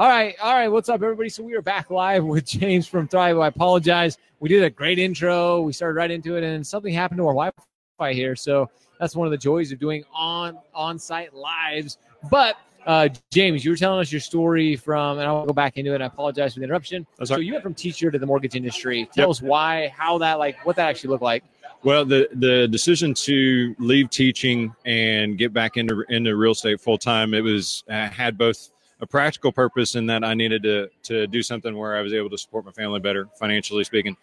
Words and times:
All 0.00 0.08
right, 0.08 0.34
all 0.40 0.54
right. 0.54 0.68
What's 0.68 0.88
up, 0.88 1.02
everybody? 1.02 1.28
So 1.28 1.42
we 1.42 1.52
are 1.52 1.60
back 1.60 1.90
live 1.90 2.24
with 2.24 2.46
James 2.46 2.86
from 2.86 3.06
Thrive. 3.06 3.36
I 3.36 3.48
apologize. 3.48 4.16
We 4.38 4.48
did 4.48 4.62
a 4.62 4.70
great 4.70 4.98
intro. 4.98 5.60
We 5.60 5.74
started 5.74 5.92
right 5.92 6.10
into 6.10 6.36
it, 6.36 6.42
and 6.42 6.66
something 6.66 6.94
happened 6.94 7.18
to 7.18 7.24
our 7.26 7.34
Wi-Fi 7.34 8.14
here. 8.14 8.34
So 8.34 8.70
that's 8.98 9.14
one 9.14 9.26
of 9.26 9.30
the 9.30 9.36
joys 9.36 9.72
of 9.72 9.78
doing 9.78 10.02
on 10.10 10.56
on-site 10.74 11.34
lives. 11.34 11.98
But 12.30 12.56
uh, 12.86 13.10
James, 13.30 13.62
you 13.62 13.72
were 13.72 13.76
telling 13.76 14.00
us 14.00 14.10
your 14.10 14.22
story 14.22 14.74
from, 14.74 15.18
and 15.18 15.28
I'll 15.28 15.44
go 15.44 15.52
back 15.52 15.76
into 15.76 15.94
it. 15.94 16.00
I 16.00 16.06
apologize 16.06 16.54
for 16.54 16.60
the 16.60 16.64
interruption. 16.64 17.06
So 17.24 17.36
you 17.36 17.52
went 17.52 17.62
from 17.62 17.74
teacher 17.74 18.10
to 18.10 18.18
the 18.18 18.24
mortgage 18.24 18.56
industry. 18.56 19.06
Tell 19.12 19.24
Yep. 19.24 19.30
us 19.32 19.42
why, 19.42 19.88
how 19.94 20.16
that, 20.16 20.38
like, 20.38 20.64
what 20.64 20.76
that 20.76 20.88
actually 20.88 21.10
looked 21.10 21.24
like. 21.24 21.44
Well, 21.82 22.06
the 22.06 22.26
the 22.32 22.66
decision 22.68 23.12
to 23.12 23.76
leave 23.78 24.08
teaching 24.08 24.74
and 24.86 25.36
get 25.36 25.52
back 25.52 25.76
into 25.76 26.06
into 26.08 26.36
real 26.36 26.52
estate 26.52 26.80
full 26.80 26.96
time, 26.96 27.34
it 27.34 27.42
was 27.42 27.84
uh, 27.90 28.08
had 28.08 28.38
both 28.38 28.70
a 29.00 29.06
practical 29.06 29.52
purpose 29.52 29.94
in 29.94 30.06
that 30.06 30.24
I 30.24 30.34
needed 30.34 30.62
to 30.64 30.88
to 31.04 31.26
do 31.26 31.42
something 31.42 31.76
where 31.76 31.96
I 31.96 32.02
was 32.02 32.12
able 32.12 32.30
to 32.30 32.38
support 32.38 32.64
my 32.64 32.72
family 32.72 33.00
better, 33.00 33.28
financially 33.38 33.84
speaking, 33.84 34.16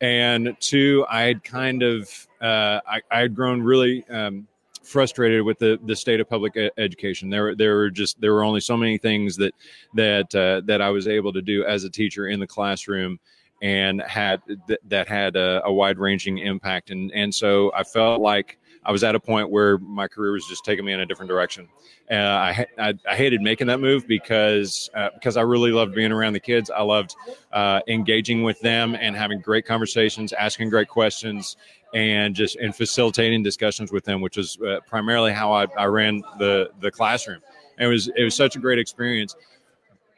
and 0.00 0.56
two, 0.60 1.06
I 1.08 1.22
had 1.22 1.44
kind 1.44 1.82
of 1.82 2.28
uh, 2.40 2.80
I, 2.86 3.00
I 3.10 3.20
had 3.20 3.34
grown 3.34 3.62
really. 3.62 4.04
Um, 4.08 4.48
frustrated 4.84 5.42
with 5.42 5.60
the, 5.60 5.78
the 5.84 5.94
state 5.94 6.18
of 6.18 6.28
public 6.28 6.56
education 6.76 7.30
there 7.30 7.54
there 7.54 7.76
were 7.76 7.88
just 7.88 8.20
there 8.20 8.32
were 8.34 8.42
only 8.42 8.58
so 8.58 8.76
many 8.76 8.98
things 8.98 9.36
that 9.36 9.54
that 9.94 10.34
uh, 10.34 10.60
that 10.64 10.80
I 10.82 10.90
was 10.90 11.06
able 11.06 11.32
to 11.32 11.40
do 11.40 11.64
as 11.64 11.84
a 11.84 11.88
teacher 11.88 12.26
in 12.26 12.40
the 12.40 12.48
classroom 12.48 13.20
and 13.62 14.02
had 14.02 14.42
th- 14.66 14.80
that 14.88 15.06
had 15.06 15.36
a, 15.36 15.62
a 15.64 15.72
wide 15.72 15.98
ranging 15.98 16.38
impact 16.38 16.90
and 16.90 17.12
and 17.12 17.32
so 17.32 17.72
I 17.76 17.84
felt 17.84 18.20
like 18.20 18.58
I 18.84 18.90
was 18.90 19.04
at 19.04 19.14
a 19.14 19.20
point 19.20 19.50
where 19.50 19.78
my 19.78 20.08
career 20.08 20.32
was 20.32 20.46
just 20.46 20.64
taking 20.64 20.84
me 20.84 20.92
in 20.92 21.00
a 21.00 21.06
different 21.06 21.28
direction. 21.28 21.68
Uh, 22.10 22.14
I, 22.14 22.66
I 22.78 22.94
I 23.08 23.16
hated 23.16 23.40
making 23.40 23.68
that 23.68 23.80
move 23.80 24.06
because 24.06 24.90
uh, 24.94 25.10
because 25.14 25.36
I 25.36 25.42
really 25.42 25.70
loved 25.70 25.94
being 25.94 26.10
around 26.10 26.32
the 26.32 26.40
kids. 26.40 26.70
I 26.70 26.82
loved 26.82 27.14
uh, 27.52 27.80
engaging 27.86 28.42
with 28.42 28.60
them 28.60 28.96
and 28.96 29.14
having 29.14 29.40
great 29.40 29.66
conversations, 29.66 30.32
asking 30.32 30.70
great 30.70 30.88
questions, 30.88 31.56
and 31.94 32.34
just 32.34 32.56
and 32.56 32.74
facilitating 32.74 33.42
discussions 33.42 33.92
with 33.92 34.04
them, 34.04 34.20
which 34.20 34.36
was 34.36 34.58
uh, 34.60 34.80
primarily 34.88 35.32
how 35.32 35.52
I, 35.52 35.66
I 35.78 35.84
ran 35.84 36.22
the 36.38 36.70
the 36.80 36.90
classroom. 36.90 37.40
And 37.78 37.86
it 37.86 37.90
was 37.90 38.08
it 38.16 38.24
was 38.24 38.34
such 38.34 38.56
a 38.56 38.58
great 38.58 38.78
experience. 38.78 39.36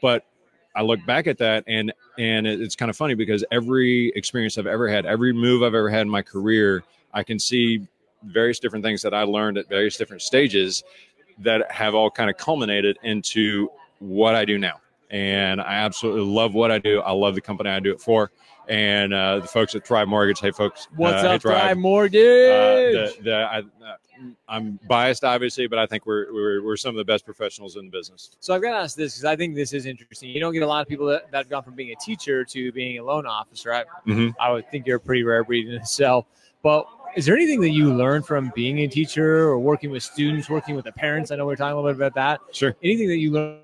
But 0.00 0.24
I 0.74 0.82
look 0.82 1.04
back 1.06 1.26
at 1.26 1.38
that 1.38 1.64
and 1.66 1.92
and 2.18 2.46
it's 2.46 2.76
kind 2.76 2.90
of 2.90 2.96
funny 2.96 3.14
because 3.14 3.44
every 3.52 4.12
experience 4.16 4.56
I've 4.56 4.66
ever 4.66 4.88
had, 4.88 5.06
every 5.06 5.32
move 5.32 5.62
I've 5.62 5.74
ever 5.74 5.90
had 5.90 6.02
in 6.02 6.08
my 6.08 6.22
career, 6.22 6.82
I 7.12 7.22
can 7.22 7.38
see 7.38 7.86
various 8.25 8.58
different 8.58 8.84
things 8.84 9.03
that 9.03 9.14
I 9.14 9.22
learned 9.22 9.58
at 9.58 9.69
various 9.69 9.97
different 9.97 10.22
stages 10.22 10.83
that 11.39 11.70
have 11.70 11.94
all 11.94 12.11
kind 12.11 12.30
of 12.30 12.36
culminated 12.36 12.98
into 13.03 13.69
what 13.98 14.34
I 14.34 14.44
do 14.44 14.58
now. 14.58 14.80
And 15.11 15.61
I 15.61 15.75
absolutely 15.75 16.22
love 16.22 16.55
what 16.55 16.70
I 16.70 16.78
do. 16.78 17.00
I 17.00 17.12
love 17.12 17.34
the 17.34 17.41
company 17.41 17.70
I 17.70 17.80
do 17.80 17.92
it 17.92 18.00
for. 18.00 18.30
And 18.67 19.12
uh, 19.12 19.41
the 19.41 19.47
folks 19.47 19.75
at 19.75 19.86
Thrive 19.86 20.08
Mortgage, 20.08 20.41
hey 20.41 20.50
folks, 20.50 20.89
What's 20.97 21.22
uh, 21.22 21.28
hey, 21.28 21.34
up, 21.34 21.42
Thrive 21.42 21.77
Uh, 21.77 21.80
Mortgage? 21.80 22.12
the, 22.20 23.14
the, 23.22 23.34
I, 23.34 23.58
uh, 23.58 23.97
I'm 24.48 24.78
biased, 24.89 25.22
obviously, 25.22 25.67
but 25.67 25.78
I 25.78 25.86
think 25.86 26.06
we're, 26.06 26.33
we're 26.33 26.62
we're 26.64 26.77
some 26.77 26.91
of 26.91 26.97
the 26.97 27.05
best 27.05 27.27
professionals 27.27 27.77
in 27.77 27.84
the 27.86 27.91
business. 27.91 28.30
So 28.41 28.55
I've 28.55 28.62
got 28.62 28.70
to 28.70 28.78
ask 28.78 28.97
this 28.97 29.14
because 29.14 29.25
I 29.27 29.36
think 29.36 29.55
this 29.55 29.72
is 29.75 29.84
interesting. 29.86 30.30
You 30.30 30.41
don't 30.41 30.55
get 30.55 30.62
a 30.62 30.67
lot 30.67 30.80
of 30.80 30.89
people 30.89 31.06
that, 31.08 31.30
that 31.33 31.36
have 31.39 31.48
gone 31.50 31.62
from 31.62 31.75
being 31.75 31.92
a 31.92 31.97
teacher 32.02 32.45
to 32.45 32.72
being 32.72 32.98
a 32.98 33.05
loan 33.05 33.27
officer. 33.27 33.72
I, 33.75 33.84
Mhm. 34.06 34.33
I 34.41 34.50
would 34.52 34.70
think 34.70 34.86
you're 34.86 34.97
a 34.97 35.00
pretty 35.00 35.25
rare 35.25 35.45
breed 35.45 35.69
in 35.69 35.75
itself. 35.75 36.27
But 36.64 36.86
is 37.14 37.26
there 37.26 37.36
anything 37.36 37.60
that 37.60 37.70
you 37.70 37.94
learned 37.94 38.26
from 38.26 38.50
being 38.54 38.80
a 38.80 38.88
teacher 38.88 39.42
or 39.42 39.58
working 39.60 39.90
with 39.90 40.02
students, 40.02 40.48
working 40.48 40.74
with 40.74 40.86
the 40.86 40.92
parents? 40.92 41.30
I 41.30 41.36
know 41.36 41.46
we 41.46 41.52
are 41.52 41.56
talking 41.56 41.74
a 41.74 41.76
little 41.76 41.92
bit 41.92 41.96
about 41.96 42.14
that. 42.14 42.40
Sure. 42.56 42.74
Anything 42.82 43.06
that 43.08 43.18
you 43.18 43.30
learned 43.30 43.60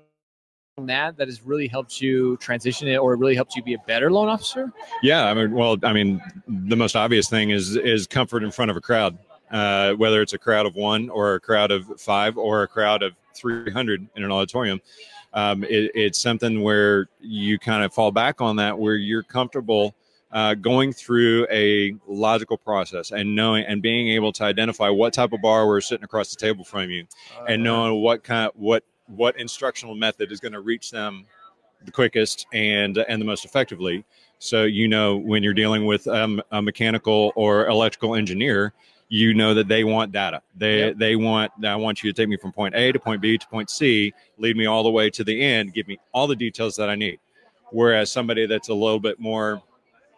from 0.75 0.85
that 0.85 1.17
that 1.17 1.27
has 1.27 1.41
really 1.41 1.67
helped 1.67 1.99
you 1.99 2.37
transition 2.37 2.87
it 2.87 2.97
or 2.97 3.15
really 3.15 3.33
helped 3.33 3.55
you 3.55 3.63
be 3.63 3.73
a 3.73 3.79
better 3.79 4.11
loan 4.11 4.29
officer? 4.29 4.71
Yeah, 5.01 5.25
I 5.25 5.33
mean, 5.33 5.51
well, 5.51 5.77
I 5.83 5.93
mean, 5.93 6.21
the 6.47 6.75
most 6.75 6.95
obvious 6.95 7.27
thing 7.27 7.49
is 7.49 7.75
is 7.75 8.05
comfort 8.05 8.43
in 8.43 8.51
front 8.51 8.69
of 8.69 8.77
a 8.77 8.81
crowd, 8.81 9.17
uh, 9.49 9.93
whether 9.93 10.21
it's 10.21 10.33
a 10.33 10.37
crowd 10.37 10.67
of 10.67 10.75
one 10.75 11.09
or 11.09 11.33
a 11.33 11.39
crowd 11.39 11.71
of 11.71 11.99
five 11.99 12.37
or 12.37 12.61
a 12.61 12.67
crowd 12.67 13.01
of 13.01 13.13
three 13.35 13.71
hundred 13.71 14.07
in 14.15 14.23
an 14.23 14.31
auditorium. 14.31 14.79
Um, 15.33 15.63
it, 15.63 15.91
it's 15.95 16.21
something 16.21 16.61
where 16.61 17.07
you 17.19 17.57
kind 17.57 17.83
of 17.83 17.93
fall 17.93 18.11
back 18.11 18.41
on 18.41 18.57
that, 18.57 18.77
where 18.77 18.95
you're 18.95 19.23
comfortable 19.23 19.95
uh, 20.31 20.53
going 20.55 20.93
through 20.93 21.45
a 21.51 21.93
logical 22.07 22.57
process 22.57 23.11
and 23.11 23.35
knowing 23.35 23.65
and 23.65 23.81
being 23.81 24.09
able 24.09 24.31
to 24.33 24.43
identify 24.43 24.89
what 24.89 25.13
type 25.13 25.33
of 25.33 25.41
borrower 25.41 25.77
is 25.77 25.85
sitting 25.85 26.03
across 26.03 26.29
the 26.33 26.37
table 26.37 26.63
from 26.63 26.89
you, 26.89 27.05
and 27.47 27.63
knowing 27.63 28.01
what 28.01 28.23
kind 28.23 28.47
of, 28.47 28.53
what 28.55 28.83
what 29.07 29.37
instructional 29.39 29.95
method 29.95 30.31
is 30.31 30.39
going 30.39 30.53
to 30.53 30.61
reach 30.61 30.91
them 30.91 31.25
the 31.83 31.91
quickest 31.91 32.47
and 32.53 32.97
and 32.97 33.21
the 33.21 33.25
most 33.25 33.45
effectively. 33.45 34.05
So 34.39 34.63
you 34.63 34.87
know 34.87 35.17
when 35.17 35.43
you're 35.43 35.53
dealing 35.53 35.85
with 35.85 36.07
um, 36.07 36.41
a 36.51 36.61
mechanical 36.61 37.33
or 37.35 37.67
electrical 37.67 38.15
engineer 38.15 38.73
you 39.13 39.33
know 39.33 39.53
that 39.53 39.67
they 39.67 39.83
want 39.83 40.13
data. 40.13 40.41
They 40.55 40.77
Yep. 40.85 40.97
they 40.97 41.15
want 41.17 41.51
i 41.65 41.75
want 41.75 42.01
you 42.01 42.11
to 42.11 42.19
take 42.19 42.29
me 42.29 42.37
from 42.37 42.53
point 42.53 42.73
a 42.75 42.93
to 42.93 42.99
point 42.99 43.21
b 43.21 43.37
to 43.37 43.47
point 43.47 43.69
c 43.69 44.13
lead 44.37 44.55
me 44.55 44.65
all 44.65 44.83
the 44.83 44.89
way 44.89 45.09
to 45.09 45.23
the 45.25 45.41
end 45.41 45.73
give 45.73 45.85
me 45.89 45.99
all 46.13 46.27
the 46.27 46.35
details 46.35 46.77
that 46.77 46.89
i 46.89 46.95
need. 46.95 47.19
Whereas 47.71 48.09
somebody 48.09 48.45
that's 48.45 48.69
a 48.69 48.73
little 48.73 49.01
bit 49.01 49.19
more 49.19 49.61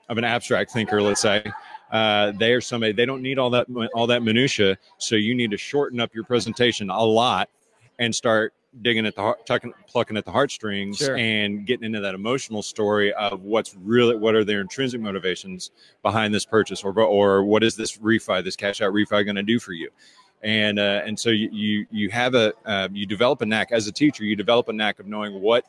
of 0.10 0.18
an 0.18 0.24
abstract 0.24 0.72
thinker 0.72 1.02
let's 1.02 1.22
say 1.22 1.44
uh, 1.92 2.32
they 2.40 2.54
are 2.54 2.62
somebody 2.62 2.92
they 2.92 3.06
don't 3.06 3.22
need 3.22 3.38
all 3.38 3.50
that 3.50 3.68
all 3.94 4.08
that 4.08 4.24
minutia 4.24 4.78
so 4.98 5.16
you 5.16 5.36
need 5.36 5.52
to 5.52 5.58
shorten 5.58 6.00
up 6.00 6.14
your 6.14 6.24
presentation 6.24 6.90
a 6.90 7.04
lot 7.04 7.50
and 8.00 8.14
start 8.14 8.54
digging 8.82 9.06
at 9.06 9.16
the 9.16 9.22
heart, 9.22 9.46
tucking, 9.46 9.72
plucking 9.88 10.18
at 10.18 10.26
the 10.26 10.32
heartstrings 10.32 10.98
Sure. 10.98 11.16
and 11.16 11.66
getting 11.66 11.86
into 11.86 12.00
that 12.00 12.16
emotional 12.16 12.64
story 12.64 13.14
of 13.14 13.44
what's 13.44 13.76
really 13.76 14.16
what 14.16 14.34
are 14.34 14.44
their 14.44 14.62
intrinsic 14.62 15.00
motivations 15.00 15.72
behind 16.02 16.34
this 16.34 16.46
purchase 16.46 16.84
or 16.84 17.00
or 17.00 17.44
what 17.44 17.64
is 17.64 17.76
this 17.76 17.98
refi 17.98 18.44
this 18.44 18.56
cash 18.56 18.82
out 18.82 18.94
refi 18.94 19.24
going 19.24 19.36
to 19.36 19.44
do 19.44 19.60
for 19.60 19.74
you 19.74 19.90
and 20.42 20.80
uh, 20.80 21.02
and 21.06 21.18
so 21.20 21.30
you 21.30 21.50
you, 21.52 21.86
you 21.92 22.10
have 22.10 22.34
a 22.34 22.54
uh, 22.66 22.88
you 22.92 23.06
develop 23.06 23.42
a 23.42 23.46
knack 23.46 23.72
as 23.72 23.88
a 23.88 23.92
teacher 23.92 24.24
you 24.24 24.36
develop 24.36 24.68
a 24.70 24.74
knack 24.74 25.00
of 25.00 25.06
knowing 25.06 25.40
what 25.40 25.66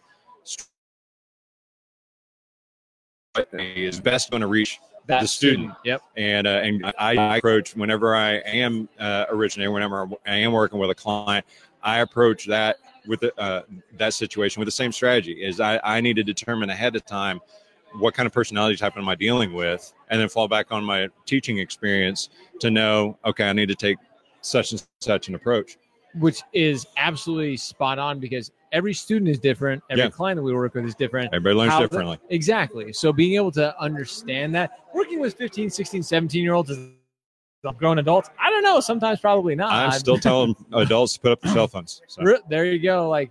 is 3.52 4.00
best 4.00 4.30
going 4.30 4.40
to 4.40 4.46
reach 4.46 4.80
that 5.06 5.20
the 5.20 5.28
student. 5.28 5.72
Yep. 5.84 6.02
and 6.16 6.46
uh, 6.46 6.50
and 6.50 6.86
I, 6.98 7.16
I 7.16 7.36
approach 7.36 7.76
whenever 7.76 8.14
I 8.14 8.34
am 8.38 8.88
uh, 8.98 9.26
originating, 9.28 9.72
whenever 9.72 10.08
I 10.26 10.36
am 10.36 10.52
working 10.52 10.78
with 10.78 10.90
a 10.90 10.94
client, 10.94 11.44
I 11.82 12.00
approach 12.00 12.46
that 12.46 12.76
with 13.06 13.20
the, 13.20 13.38
uh, 13.38 13.62
that 13.98 14.14
situation 14.14 14.60
with 14.60 14.66
the 14.66 14.72
same 14.72 14.92
strategy. 14.92 15.44
Is 15.44 15.60
I, 15.60 15.80
I 15.84 16.00
need 16.00 16.16
to 16.16 16.24
determine 16.24 16.70
ahead 16.70 16.96
of 16.96 17.04
time 17.04 17.40
what 17.98 18.14
kind 18.14 18.26
of 18.26 18.32
personality 18.32 18.76
type 18.76 18.96
am 18.96 19.08
I 19.08 19.14
dealing 19.14 19.52
with, 19.52 19.92
and 20.08 20.20
then 20.20 20.28
fall 20.28 20.48
back 20.48 20.72
on 20.72 20.82
my 20.82 21.08
teaching 21.26 21.58
experience 21.58 22.30
to 22.60 22.70
know, 22.70 23.18
okay, 23.24 23.48
I 23.48 23.52
need 23.52 23.68
to 23.68 23.74
take 23.74 23.98
such 24.40 24.72
and 24.72 24.82
such 25.00 25.28
an 25.28 25.34
approach. 25.34 25.78
Which 26.18 26.42
is 26.52 26.86
absolutely 26.96 27.56
spot 27.56 27.98
on 27.98 28.20
because 28.20 28.52
every 28.74 28.92
student 28.92 29.30
is 29.30 29.38
different. 29.38 29.82
Every 29.88 30.04
Yeah. 30.04 30.10
client 30.10 30.36
that 30.36 30.42
we 30.42 30.52
work 30.52 30.74
with 30.74 30.84
is 30.84 30.94
different. 30.94 31.28
Everybody 31.32 31.54
learns 31.56 31.72
How 31.72 31.80
the- 31.80 31.88
differently. 31.88 32.18
Exactly. 32.28 32.92
So 32.92 33.12
being 33.12 33.36
able 33.36 33.52
to 33.52 33.78
understand 33.80 34.54
that, 34.56 34.72
working 34.92 35.20
with 35.20 35.34
15, 35.34 35.70
16, 35.70 36.02
17 36.02 36.42
year 36.42 36.52
olds 36.54 36.70
as 36.70 36.78
grown 37.78 37.98
adults, 37.98 38.28
I 38.38 38.50
don't 38.50 38.62
know. 38.62 38.80
Sometimes 38.80 39.20
probably 39.20 39.54
not. 39.54 39.72
I'm 39.72 39.92
still 39.92 40.18
telling 40.28 40.54
adults 40.74 41.14
to 41.14 41.20
put 41.20 41.32
up 41.32 41.40
their 41.40 41.52
cell 41.52 41.68
phones. 41.68 42.02
So, 42.08 42.38
there 42.50 42.66
you 42.66 42.78
go. 42.80 43.08
Like 43.08 43.30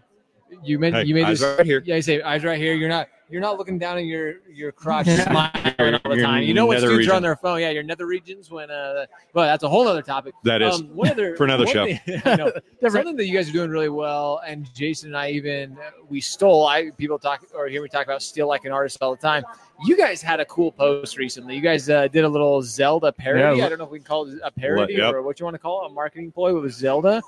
you 0.64 0.80
made, 0.80 0.94
hey, 0.94 1.04
you 1.04 1.14
made 1.14 1.26
eyes 1.26 1.42
this. 1.42 1.58
right 1.58 1.66
here. 1.66 1.84
Yeah, 1.86 1.98
you 1.98 2.02
say 2.02 2.22
eyes 2.22 2.44
right 2.44 2.58
here. 2.60 2.74
You're 2.74 2.90
not. 2.90 3.10
You're 3.34 3.42
not 3.42 3.58
looking 3.58 3.80
down 3.80 3.98
at 3.98 4.06
your 4.06 4.36
your 4.48 4.72
crotch, 4.72 5.08
smiling 5.24 5.96
all 6.06 6.12
the 6.16 6.22
time. 6.22 6.44
You 6.44 6.54
know 6.54 6.68
when 6.68 6.76
nether 6.78 6.86
students 6.90 7.10
are 7.10 7.16
on 7.16 7.24
their 7.24 7.36
phone. 7.36 7.62
Yeah, 7.62 7.72
your 7.72 7.82
nether 7.82 8.06
regions. 8.06 8.52
When 8.52 8.70
uh, 8.70 9.08
well, 9.34 9.46
that's 9.48 9.64
a 9.64 9.68
whole 9.68 9.88
other 9.88 10.04
topic. 10.04 10.36
That 10.44 10.62
is 10.62 10.82
Um, 10.82 10.96
one 10.96 11.10
other 11.10 11.36
for 11.38 11.46
another 11.46 11.66
one 11.66 11.74
show. 11.74 11.86
thing- 11.88 12.22
I 12.26 12.36
know. 12.36 12.52
Something 12.88 13.16
that 13.16 13.26
you 13.26 13.34
guys 13.36 13.50
are 13.50 13.52
doing 13.52 13.72
really 13.72 13.90
well, 13.90 14.40
and 14.46 14.72
Jason 14.76 15.10
and 15.10 15.18
I 15.18 15.32
even 15.32 15.76
uh, 15.80 15.90
we 16.08 16.22
stole. 16.22 16.68
I 16.68 16.92
people 16.92 17.18
talk 17.18 17.44
or 17.56 17.68
hear 17.68 17.82
me 17.82 17.90
talk 17.90 18.06
about 18.06 18.22
steal 18.22 18.48
like 18.48 18.66
an 18.66 18.72
artist 18.72 19.00
all 19.02 19.16
the 19.16 19.22
time. 19.22 19.44
You 19.84 19.98
guys 19.98 20.22
had 20.22 20.40
a 20.40 20.46
cool 20.46 20.72
post 20.72 21.18
recently. 21.18 21.56
You 21.56 21.62
guys 21.62 21.90
uh, 21.90 22.08
did 22.10 22.26
a 22.26 22.30
little 22.30 22.62
Zelda 22.62 23.12
parody. 23.12 23.58
Yeah. 23.58 23.66
I 23.66 23.70
don't 23.70 23.80
know 23.80 23.86
if 23.86 23.90
we 23.90 23.98
can 23.98 24.06
call 24.06 24.28
it 24.28 24.38
a 24.44 24.52
parody 24.52 24.94
Yep. 24.94 25.12
or 25.12 25.24
what 25.24 25.40
you 25.40 25.44
want 25.46 25.56
to 25.56 25.60
call 25.60 25.84
it, 25.86 25.90
a 25.90 25.94
marketing 25.94 26.32
ploy 26.32 26.54
with 26.58 26.72
Zelda. 26.72 27.20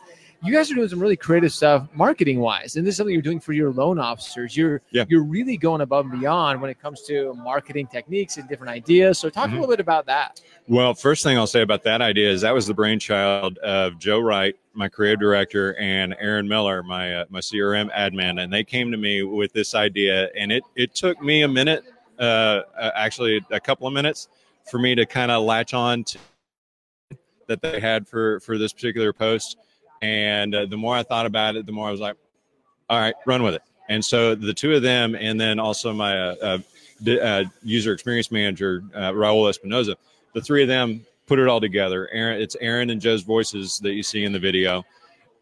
You 0.43 0.53
guys 0.53 0.69
are 0.71 0.75
doing 0.75 0.87
some 0.89 0.99
really 0.99 1.15
creative 1.15 1.51
stuff 1.51 1.87
marketing 1.95 2.39
wise, 2.39 2.75
and 2.75 2.85
this 2.85 2.93
is 2.93 2.97
something 2.97 3.13
you're 3.13 3.21
doing 3.21 3.39
for 3.39 3.53
your 3.53 3.71
loan 3.71 3.97
officers. 3.97 4.55
You're 4.55 4.81
Yeah. 4.91 5.05
you're 5.07 5.23
really 5.23 5.57
going 5.57 5.81
above 5.81 6.05
and 6.05 6.19
beyond 6.19 6.61
when 6.61 6.69
it 6.69 6.79
comes 6.79 7.01
to 7.03 7.33
marketing 7.33 7.87
techniques 7.87 8.37
and 8.37 8.47
different 8.47 8.71
ideas. 8.71 9.17
So 9.17 9.29
talk 9.29 9.49
Mhm. 9.49 9.53
a 9.53 9.55
little 9.55 9.69
bit 9.69 9.79
about 9.79 10.05
that. 10.05 10.41
Well, 10.67 10.93
first 10.93 11.23
thing 11.23 11.37
I'll 11.37 11.47
say 11.47 11.61
about 11.61 11.83
that 11.83 12.01
idea 12.01 12.29
is 12.29 12.41
that 12.41 12.53
was 12.53 12.67
the 12.67 12.73
brainchild 12.75 13.57
of 13.59 13.97
Joe 13.97 14.19
Wright, 14.19 14.55
my 14.73 14.87
creative 14.87 15.19
director, 15.19 15.75
and 15.79 16.15
Aaron 16.19 16.47
Miller, 16.47 16.83
my 16.83 17.15
uh, 17.21 17.25
my 17.29 17.39
CRM 17.39 17.89
admin, 17.91 18.43
and 18.43 18.53
they 18.53 18.63
came 18.63 18.91
to 18.91 18.97
me 18.97 19.23
with 19.23 19.51
this 19.53 19.73
idea, 19.73 20.29
and 20.37 20.51
it 20.51 20.63
it 20.75 20.93
took 20.93 21.21
me 21.23 21.41
a 21.41 21.47
minute, 21.47 21.83
uh, 22.19 22.61
uh, 22.77 22.91
actually 22.93 23.43
a 23.51 23.59
couple 23.59 23.87
of 23.87 23.93
minutes, 23.93 24.27
for 24.69 24.77
me 24.79 24.93
to 24.95 25.05
kind 25.07 25.31
of 25.31 25.43
latch 25.43 25.73
on 25.73 26.03
to 26.03 26.17
that 27.47 27.61
they 27.61 27.79
had 27.79 28.07
for 28.07 28.39
for 28.41 28.57
this 28.57 28.73
particular 28.73 29.11
post, 29.13 29.57
and 30.01 30.53
uh, 30.53 30.65
the 30.65 30.77
more 30.77 30.95
I 30.95 31.03
thought 31.03 31.25
about 31.25 31.55
it, 31.55 31.65
the 31.65 31.71
more 31.71 31.87
I 31.87 31.91
was 31.91 31.99
like, 31.99 32.15
all 32.89 32.99
right, 32.99 33.15
run 33.25 33.43
with 33.43 33.55
it. 33.55 33.61
And 33.89 34.03
so 34.03 34.35
the 34.35 34.53
two 34.53 34.73
of 34.73 34.81
them, 34.81 35.15
and 35.15 35.39
then 35.39 35.59
also 35.59 35.93
my 35.93 36.19
uh, 36.19 36.59
uh, 37.07 37.11
uh, 37.11 37.43
user 37.63 37.93
experience 37.93 38.31
manager, 38.31 38.83
uh, 38.93 39.11
Raul 39.11 39.49
Espinoza, 39.49 39.95
the 40.33 40.41
three 40.41 40.61
of 40.61 40.67
them 40.67 41.05
put 41.27 41.39
it 41.39 41.47
all 41.47 41.61
together. 41.61 42.09
Aaron, 42.11 42.41
it's 42.41 42.55
Aaron 42.61 42.89
and 42.89 43.01
Joe's 43.01 43.23
voices 43.23 43.77
that 43.79 43.93
you 43.93 44.03
see 44.03 44.23
in 44.23 44.31
the 44.31 44.39
video, 44.39 44.83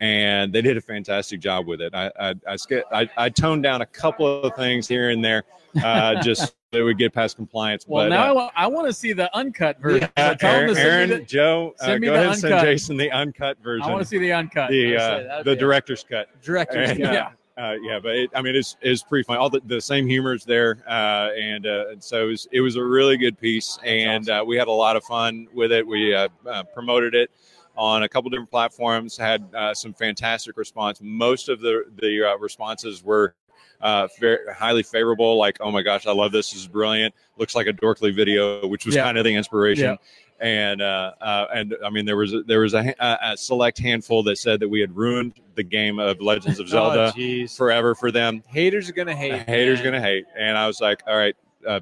and 0.02 0.52
they 0.52 0.62
did 0.62 0.78
a 0.78 0.82
fantastic 0.82 1.40
job 1.40 1.68
with 1.68 1.82
it. 1.82 1.94
I 1.94 2.12
I, 2.20 2.58
I, 2.92 3.10
I 3.18 3.30
toned 3.30 3.64
down 3.64 3.82
a 3.82 3.86
couple 3.86 4.44
of 4.44 4.56
things 4.56 4.88
here 4.88 5.10
and 5.10 5.24
there, 5.24 5.44
uh, 5.84 6.22
just 6.22 6.42
so 6.74 6.80
it 6.80 6.82
would 6.82 6.98
get 6.98 7.14
past 7.14 7.36
compliance. 7.36 7.86
Well, 7.88 8.06
but, 8.06 8.10
now 8.10 8.24
uh, 8.24 8.28
I, 8.28 8.32
wa- 8.32 8.52
I 8.56 8.68
want 8.68 8.88
to 8.88 8.94
see 8.94 9.14
the 9.14 9.36
uncut 9.36 9.80
version. 9.80 10.10
uh, 10.18 10.36
So 10.40 10.48
Aaron, 10.48 10.74
to 10.76 10.82
Aaron, 10.82 11.10
the- 11.10 11.20
Joe, 11.22 11.74
uh, 11.80 11.98
go 11.98 12.14
ahead 12.14 12.28
and 12.28 12.38
send. 12.38 12.62
Jason 12.62 12.98
the 12.98 13.12
uncut 13.12 13.58
version. 13.64 13.88
I 13.88 13.92
want 13.92 14.02
to 14.02 14.08
see 14.08 14.18
the 14.20 14.34
uncut. 14.34 14.70
the 14.70 14.98
uh, 14.98 15.44
the 15.44 15.56
director's 15.56 16.04
cut. 16.04 16.30
Director's 16.42 16.98
cut. 16.98 17.16
uh, 17.16 17.30
uh, 17.56 17.76
yeah, 17.84 18.00
but 18.02 18.16
it, 18.16 18.32
I 18.34 18.42
mean, 18.42 18.56
it's 18.56 18.78
it's 18.82 19.04
pretty 19.04 19.24
fun. 19.24 19.38
All 19.38 19.50
the, 19.50 19.62
the 19.66 19.80
same 19.80 20.08
humor 20.08 20.34
is 20.34 20.44
there, 20.44 20.84
uh, 20.88 21.30
and 21.40 21.68
uh, 21.68 21.90
and 21.92 22.04
so 22.04 22.24
it 22.24 22.28
was, 22.30 22.48
it 22.52 22.62
was 22.62 22.76
a 22.78 22.84
really 22.84 23.16
good 23.18 23.40
piece, 23.40 23.78
and 23.86 24.28
uh, 24.30 24.44
we 24.46 24.58
had 24.58 24.68
a 24.68 24.72
lot 24.72 24.96
of 24.96 25.04
fun 25.04 25.48
with 25.54 25.72
it. 25.72 25.86
We 25.86 26.16
uh, 26.16 26.30
uh, 26.50 26.64
promoted 26.64 27.14
it 27.14 27.30
on 27.78 28.04
a 28.04 28.10
couple 28.10 28.30
different 28.32 28.50
platforms, 28.50 29.18
had 29.18 29.44
uh, 29.56 29.74
some 29.74 29.94
fantastic 29.94 30.58
response. 30.58 31.00
Most 31.02 31.48
of 31.48 31.60
the 31.62 31.84
the 32.02 32.32
uh, 32.32 32.38
responses 32.38 33.04
were. 33.04 33.36
Uh, 33.84 34.08
very 34.20 34.40
highly 34.54 34.82
favorable. 34.82 35.38
Like, 35.38 35.58
oh 35.60 35.70
my 35.70 35.82
gosh, 35.84 36.08
I 36.08 36.12
love 36.14 36.32
this. 36.32 36.52
This 36.52 36.62
is 36.62 36.68
brilliant. 36.68 37.14
Looks 37.38 37.54
like 37.54 37.68
a 37.68 37.74
Dorkly 37.74 38.16
video, 38.16 38.66
which 38.66 38.86
was 38.86 38.96
Yeah. 38.96 39.04
kind 39.04 39.18
of 39.18 39.26
the 39.26 39.36
inspiration. 39.36 39.84
Yeah. 39.84 39.96
And 40.40 40.82
uh, 40.82 41.12
uh, 41.22 41.48
and 41.54 41.76
I 41.86 41.90
mean, 41.90 42.06
there 42.06 42.18
was 42.18 42.34
a, 42.34 42.44
there 42.44 42.62
was 42.62 42.74
a, 42.74 42.84
ha- 42.98 43.18
a 43.22 43.38
select 43.38 43.78
handful 43.80 44.24
that 44.24 44.38
said 44.38 44.60
that 44.62 44.70
we 44.70 44.80
had 44.82 44.96
ruined 44.96 45.34
the 45.56 45.64
game 45.64 46.00
of 46.00 46.20
Legends 46.22 46.60
of 46.60 46.68
Zelda 46.70 47.14
Oh, 47.16 47.48
forever 47.48 47.94
for 47.94 48.10
them. 48.12 48.42
Haters 48.48 48.90
are 48.90 48.94
gonna 48.94 49.16
hate. 49.16 49.42
Haters 49.44 49.80
man. 49.80 49.86
gonna 49.86 50.02
hate, 50.02 50.26
and 50.38 50.58
I 50.58 50.66
was 50.68 50.82
like, 50.82 51.02
all 51.08 51.16
right, 51.16 51.36
uh, 51.68 51.80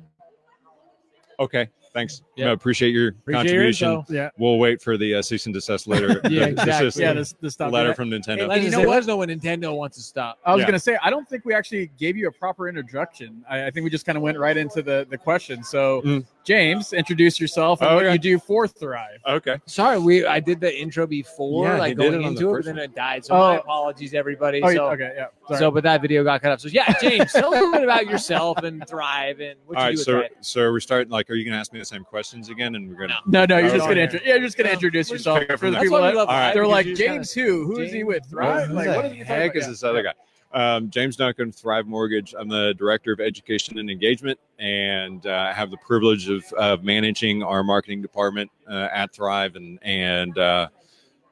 okay, 1.40 1.70
thanks. 1.94 2.22
Yeah. 2.36 2.46
No, 2.46 2.52
appreciate 2.54 2.92
your 2.94 3.10
Appreciate 3.10 3.38
contribution. 3.44 3.92
info. 3.92 4.14
Yeah. 4.14 4.30
we'll 4.38 4.58
wait 4.60 4.82
for 4.82 4.98
the 4.98 5.16
uh, 5.16 5.22
cease 5.22 5.46
and 5.46 5.54
desist 5.54 5.88
letter. 5.88 6.22
Yeah, 6.30 6.46
the- 6.46 6.50
exactly. 6.52 6.86
desist 6.86 6.98
Yeah, 7.00 7.14
this 7.14 7.34
this 7.42 7.54
stuff. 7.54 7.72
letter 7.72 7.90
Yeah. 7.90 7.94
from 7.96 8.10
Nintendo. 8.10 8.48
Let 8.48 8.62
you 8.62 8.68
us 8.68 8.74
know 8.74 8.80
what? 8.80 8.88
let 8.90 9.00
us 9.00 9.08
know 9.08 9.18
when 9.18 9.30
Nintendo 9.30 9.76
wants 9.76 9.98
to 9.98 10.04
stop. 10.04 10.40
I 10.46 10.54
was 10.54 10.60
Yeah. 10.62 10.66
going 10.68 10.74
to 10.74 10.80
say, 10.80 10.98
I 11.04 11.10
don't 11.10 11.28
think 11.30 11.46
we 11.46 11.54
actually 11.54 11.92
gave 11.98 12.16
you 12.18 12.28
a 12.28 12.32
proper 12.32 12.68
introduction. 12.70 13.44
I, 13.50 13.66
I 13.68 13.72
think 13.72 13.84
we 13.84 13.90
just 13.90 14.06
kind 14.06 14.18
of 14.18 14.22
went 14.22 14.38
right 14.38 14.56
into 14.58 14.82
the, 14.82 15.06
the 15.10 15.18
question. 15.18 15.64
So, 15.64 16.02
Mm. 16.02 16.26
James, 16.44 16.94
introduce 16.94 17.40
yourself 17.40 17.82
and 17.82 17.90
Oh, 17.92 17.96
what 17.96 18.06
okay. 18.06 18.14
you 18.14 18.20
do 18.20 18.40
for 18.40 18.68
Thrive. 18.68 19.20
okay, 19.28 19.60
Sorry, 19.68 20.00
we 20.00 20.26
I 20.26 20.40
did 20.40 20.60
the 20.60 20.76
intro 20.76 21.06
before, 21.06 21.66
Yeah, 21.68 21.74
he 21.76 21.80
like 21.80 21.98
going 21.98 22.14
it 22.14 22.18
on 22.18 22.24
into 22.34 22.50
it, 22.56 22.58
but 22.60 22.66
then 22.66 22.78
it 22.80 22.96
died. 22.96 23.26
So 23.26 23.36
Oh. 23.36 23.40
my 23.40 23.56
apologies, 23.58 24.14
everybody. 24.14 24.62
Oh, 24.64 24.74
so, 24.74 24.90
okay, 24.92 25.14
yeah. 25.16 25.26
Sorry. 25.48 25.60
so, 25.60 25.72
but 25.72 25.84
that 25.84 26.02
video 26.02 26.24
got 26.24 26.42
cut 26.42 26.52
off. 26.52 26.60
So 26.62 26.70
yeah, 26.70 26.94
James, 27.00 27.32
tell 27.32 27.50
a 27.50 27.52
little 27.52 27.72
bit 27.72 27.84
about 27.84 28.08
yourself 28.08 28.58
and 28.64 28.86
Thrive 28.88 29.40
and 29.40 29.60
what 29.66 29.78
all 29.78 29.84
you 29.84 29.90
right. 29.90 29.92
do 29.96 29.98
with 30.00 30.06
So, 30.06 30.12
Thrive. 30.14 30.30
so 30.42 30.72
we're 30.72 30.80
starting. 30.80 31.12
Like, 31.12 31.30
are 31.30 31.36
you 31.36 31.46
gonna 31.46 31.58
ask 31.60 31.72
me 31.74 31.80
the 31.80 31.86
same 31.86 32.04
questions 32.04 32.50
again? 32.50 32.76
And 32.76 32.90
we're 32.90 32.96
gonna. 33.08 33.20
no, 33.28 33.46
no, 33.46 33.58
you're 33.58 33.68
Oh, 33.70 33.74
just 33.74 33.86
going 33.86 33.96
to 33.98 34.04
okay. 34.04 34.14
intro- 34.16 34.20
yeah, 34.28 34.36
you're 34.36 34.44
just 34.46 34.58
going 34.58 34.66
to 34.66 34.72
Yeah. 34.72 34.76
introduce 34.76 35.12
yourself 35.12 35.44
for 35.60 35.70
the 35.72 35.80
people 35.80 36.02
that 36.02 36.16
All 36.16 36.26
right. 36.26 36.54
They're 36.54 36.66
like 36.68 36.86
you 36.88 36.94
just 36.94 37.02
kinda- 37.04 37.18
James 37.20 37.34
who? 37.34 37.66
Who 37.66 37.80
is 37.82 37.92
he 37.94 38.04
with? 38.04 38.26
Thrive? 38.30 38.72
Like, 38.72 38.88
what 38.88 38.96
what 38.98 39.06
is 39.06 39.12
he 39.14 39.18
talking 39.20 39.26
heck 39.36 39.56
is 39.56 39.68
this 39.68 39.84
other 39.84 40.02
guy? 40.04 40.14
Um, 40.54 40.90
James 40.90 41.16
Duncan, 41.16 41.52
Thrive 41.52 41.88
Mortgage. 41.88 42.36
I'm 42.38 42.50
the 42.50 42.74
director 42.78 43.14
of 43.14 43.20
education 43.22 43.78
and 43.80 43.90
engagement, 43.90 44.38
and 44.60 45.26
uh, 45.26 45.48
I 45.50 45.54
have 45.54 45.72
the 45.72 45.78
privilege 45.78 46.28
of, 46.30 46.44
of 46.54 46.84
managing 46.84 47.42
our 47.42 47.64
marketing 47.64 48.02
department 48.02 48.52
uh, 48.70 48.90
at 48.92 49.14
Thrive, 49.14 49.56
and 49.56 49.80
and 49.82 50.38
uh, 50.38 50.68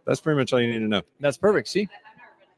that's 0.06 0.22
pretty 0.22 0.40
much 0.40 0.54
all 0.54 0.62
you 0.62 0.72
need 0.72 0.80
to 0.80 0.88
know. 0.88 1.02
That's 1.20 1.38
perfect. 1.38 1.68
See, 1.68 1.90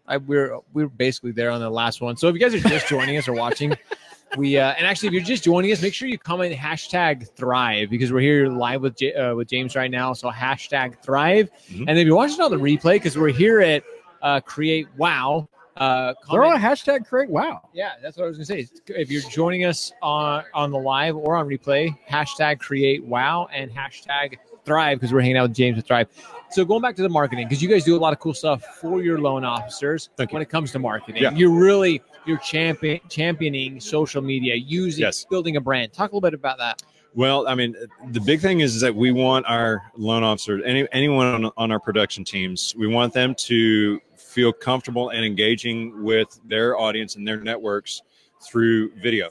I, 0.08 0.18
we're 0.18 0.60
we're 0.74 0.88
basically 0.88 1.31
there 1.31 1.50
on 1.50 1.62
the 1.62 1.69
last 1.69 2.00
one. 2.00 2.16
So 2.16 2.28
if 2.28 2.36
you 2.36 2.40
guys 2.40 2.54
are 2.54 2.60
just 2.69 2.88
joining 2.88 3.18
us 3.18 3.28
or 3.28 3.34
watching, 3.34 3.75
we 4.38 4.60
uh, 4.60 4.74
and 4.78 4.86
actually 4.86 5.08
if 5.08 5.13
you're 5.13 5.24
just 5.24 5.44
joining 5.44 5.72
us, 5.72 5.81
make 5.81 5.96
sure 5.96 6.08
you 6.08 6.19
comment 6.19 6.54
hashtag 6.56 7.28
Thrive 7.36 7.90
because 7.90 8.12
we're 8.12 8.19
here 8.22 8.50
live 8.50 8.81
with 8.81 8.98
J- 8.98 9.16
uh, 9.16 9.34
with 9.34 9.48
James 9.48 9.75
right 9.75 9.90
now. 9.90 10.13
So 10.13 10.30
hashtag 10.30 11.02
Thrive, 11.02 11.50
Mhm. 11.72 11.86
and 11.88 11.98
if 11.98 12.06
you're 12.06 12.16
watching 12.16 12.40
on 12.40 12.52
the 12.52 12.58
replay, 12.58 12.94
because 12.94 13.18
we're 13.18 13.30
here 13.30 13.62
at 13.62 13.84
uh, 14.22 14.40
Create 14.42 14.88
Wow. 14.98 15.50
Uh, 15.78 16.14
They're 16.30 16.44
on 16.44 16.60
comment, 16.60 16.80
hashtag 16.80 17.08
create 17.08 17.30
wow. 17.30 17.70
yeah, 17.74 17.94
that's 18.04 18.18
what 18.18 18.26
I 18.26 18.28
was 18.28 18.38
gonna 18.38 18.46
say. 18.46 18.68
If 18.88 19.10
you're 19.10 19.22
joining 19.30 19.66
us 19.66 19.92
on 20.02 20.44
on 20.54 20.72
the 20.72 20.78
live 20.78 21.16
or 21.16 21.38
on 21.38 21.48
replay, 21.48 21.98
hashtag 22.10 22.60
Create 22.60 23.04
Wow 23.06 23.48
and 23.54 23.72
hashtag 23.72 24.38
Thrive 24.66 25.00
because 25.00 25.14
we're 25.14 25.22
hanging 25.22 25.38
out 25.38 25.44
with 25.50 25.56
James 25.56 25.78
with 25.78 25.88
Thrive. 25.88 26.08
So 26.50 26.66
going 26.66 26.82
back 26.82 26.96
to 26.98 27.02
the 27.02 27.10
marketing, 27.10 27.48
because 27.48 27.64
you 27.64 27.70
guys 27.70 27.86
do 27.86 27.96
a 27.96 28.00
lot 28.00 28.12
of 28.12 28.20
cool 28.20 28.34
stuff 28.34 28.64
for 28.82 29.02
your 29.02 29.20
loan 29.20 29.46
officers 29.46 30.10
Thank 30.18 30.32
you. 30.32 30.36
when 30.36 30.42
it 30.42 30.50
comes 30.50 30.72
to 30.74 30.80
marketing. 30.80 31.24
Yeah. 31.24 31.32
You're 31.32 31.50
really 31.58 32.02
you're 32.26 32.38
champion 32.40 33.00
championing 33.10 33.80
social 33.80 34.22
media, 34.22 34.56
using 34.56 35.02
Yes. 35.04 35.26
building 35.30 35.56
a 35.56 35.62
brand. 35.62 35.94
Talk 35.94 36.12
a 36.12 36.16
little 36.16 36.22
bit 36.22 36.34
about 36.34 36.58
that. 36.58 36.84
Well, 37.14 37.48
I 37.48 37.56
mean, 37.56 37.76
the 38.12 38.22
big 38.22 38.40
thing 38.40 38.62
is 38.62 38.80
that 38.82 38.96
we 38.96 39.12
want 39.12 39.46
our 39.46 39.82
loan 39.98 40.24
officers, 40.24 40.62
any 40.66 40.88
anyone 40.92 41.46
on, 41.46 41.52
on 41.58 41.72
our 41.72 41.80
production 41.80 42.24
teams, 42.24 42.74
we 42.78 42.88
want 42.88 43.14
them 43.14 43.36
to 43.36 44.00
feel 44.31 44.54
comfortable 44.54 45.10
and 45.10 45.25
engaging 45.25 46.04
with 46.04 46.39
their 46.45 46.78
audience 46.78 47.16
and 47.16 47.28
their 47.28 47.42
networks 47.42 48.01
through 48.42 48.92
video, 48.95 49.30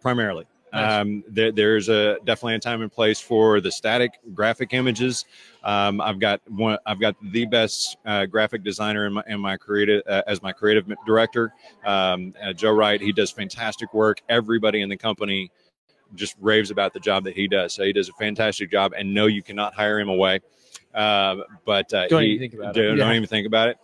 primarily. 0.00 0.46
Nice. 0.72 1.02
Um, 1.02 1.22
there, 1.28 1.52
there's 1.52 1.90
a 1.90 2.16
definitely 2.24 2.54
a 2.54 2.58
time 2.58 2.80
and 2.80 2.90
place 2.90 3.20
for 3.20 3.60
the 3.60 3.70
static 3.70 4.12
graphic 4.34 4.72
images. 4.72 5.26
Um, 5.62 6.00
I've 6.00 6.18
got 6.18 6.40
one. 6.50 6.78
I've 6.86 6.98
got 6.98 7.14
the 7.30 7.44
best 7.44 7.98
uh, 8.06 8.24
graphic 8.24 8.64
designer 8.64 9.06
in 9.06 9.12
my, 9.12 9.22
in 9.26 9.38
my 9.38 9.58
creative 9.58 10.02
uh, 10.08 10.22
as 10.26 10.42
my 10.42 10.50
creative 10.50 10.90
director, 11.06 11.52
um, 11.84 12.32
uh, 12.42 12.54
Joe 12.54 12.72
Wright. 12.72 13.00
He 13.02 13.12
does 13.12 13.30
fantastic 13.30 13.92
work. 13.92 14.22
Everybody 14.30 14.80
in 14.80 14.88
the 14.88 14.96
company 14.96 15.50
just 16.14 16.36
raves 16.40 16.70
about 16.70 16.94
the 16.94 17.00
job 17.00 17.24
that 17.24 17.34
he 17.36 17.48
does. 17.48 17.74
So 17.74 17.84
he 17.84 17.92
does 17.92 18.08
a 18.08 18.14
fantastic 18.14 18.70
job, 18.70 18.94
and 18.96 19.12
no, 19.12 19.26
you 19.26 19.42
cannot 19.42 19.74
hire 19.74 20.00
him 20.00 20.08
away. 20.08 20.40
Um, 20.94 21.44
but 21.66 21.92
uh, 21.92 22.08
Don't 22.08 22.22
he, 22.22 22.28
even 22.30 22.40
think 22.40 22.54
about 22.54 22.76
it. 22.76 22.80
don't, 22.82 22.96
Yeah. 22.96 23.04
don't 23.04 23.14
even 23.14 23.28
think 23.28 23.46
about 23.46 23.68
it. 23.68 23.76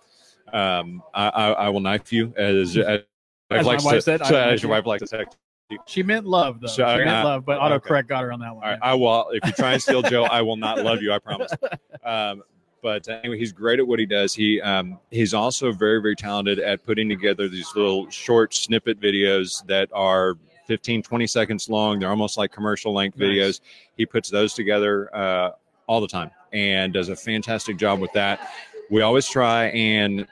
Um, 0.52 1.02
I, 1.14 1.28
I, 1.28 1.50
I 1.50 1.68
will 1.68 1.80
knife 1.80 2.12
you 2.12 2.32
as, 2.36 2.76
as, 2.76 3.00
As 3.50 3.64
my 3.64 3.76
wife 3.76 3.80
to- 3.80 4.02
said, 4.02 4.26
so 4.26 4.36
as 4.36 4.62
your 4.62 4.70
wife 4.70 4.84
likes 4.84 5.08
to 5.08 5.16
text. 5.16 5.38
She 5.86 6.02
meant 6.02 6.26
love, 6.26 6.60
though. 6.60 6.66
So, 6.66 6.86
she 6.86 7.04
meant 7.04 7.10
uh, 7.10 7.24
love, 7.24 7.44
but 7.44 7.58
okay. 7.58 7.74
autocorrect 7.74 8.08
got 8.08 8.22
her 8.22 8.32
on 8.32 8.40
that 8.40 8.54
one. 8.54 8.64
All 8.64 8.70
right, 8.70 8.78
I 8.80 8.94
will. 8.94 9.28
If 9.32 9.44
you 9.44 9.52
try 9.52 9.72
and 9.72 9.82
steal 9.82 10.02
Joe, 10.02 10.24
I 10.24 10.40
will 10.40 10.56
not 10.56 10.78
love 10.82 11.02
you. 11.02 11.12
I 11.12 11.18
promise. 11.18 11.50
Um, 12.04 12.42
but 12.80 13.06
anyway, 13.08 13.38
he's 13.38 13.52
great 13.52 13.80
at 13.80 13.86
what 13.86 13.98
he 13.98 14.06
does. 14.06 14.32
He 14.32 14.60
um, 14.60 14.98
he's 15.10 15.34
also 15.34 15.72
very 15.72 16.00
very 16.00 16.14
talented 16.14 16.58
at 16.60 16.84
putting 16.86 17.08
together 17.08 17.48
these 17.48 17.74
little 17.74 18.08
short 18.08 18.54
snippet 18.54 19.00
videos 19.00 19.66
that 19.66 19.88
are 19.92 20.36
15 20.68 21.02
20 21.02 21.26
seconds 21.26 21.68
long. 21.68 21.98
They're 21.98 22.08
almost 22.08 22.38
like 22.38 22.52
commercial 22.52 22.94
length 22.94 23.18
Nice. 23.18 23.28
videos. 23.28 23.60
He 23.96 24.06
puts 24.06 24.30
those 24.30 24.54
together 24.54 25.14
uh, 25.14 25.50
all 25.86 26.00
the 26.00 26.08
time 26.08 26.30
and 26.52 26.92
does 26.92 27.08
a 27.08 27.16
fantastic 27.16 27.76
job 27.76 27.98
with 27.98 28.12
that. 28.12 28.52
We 28.90 29.02
always 29.02 29.26
try 29.26 29.66
and 29.66 30.26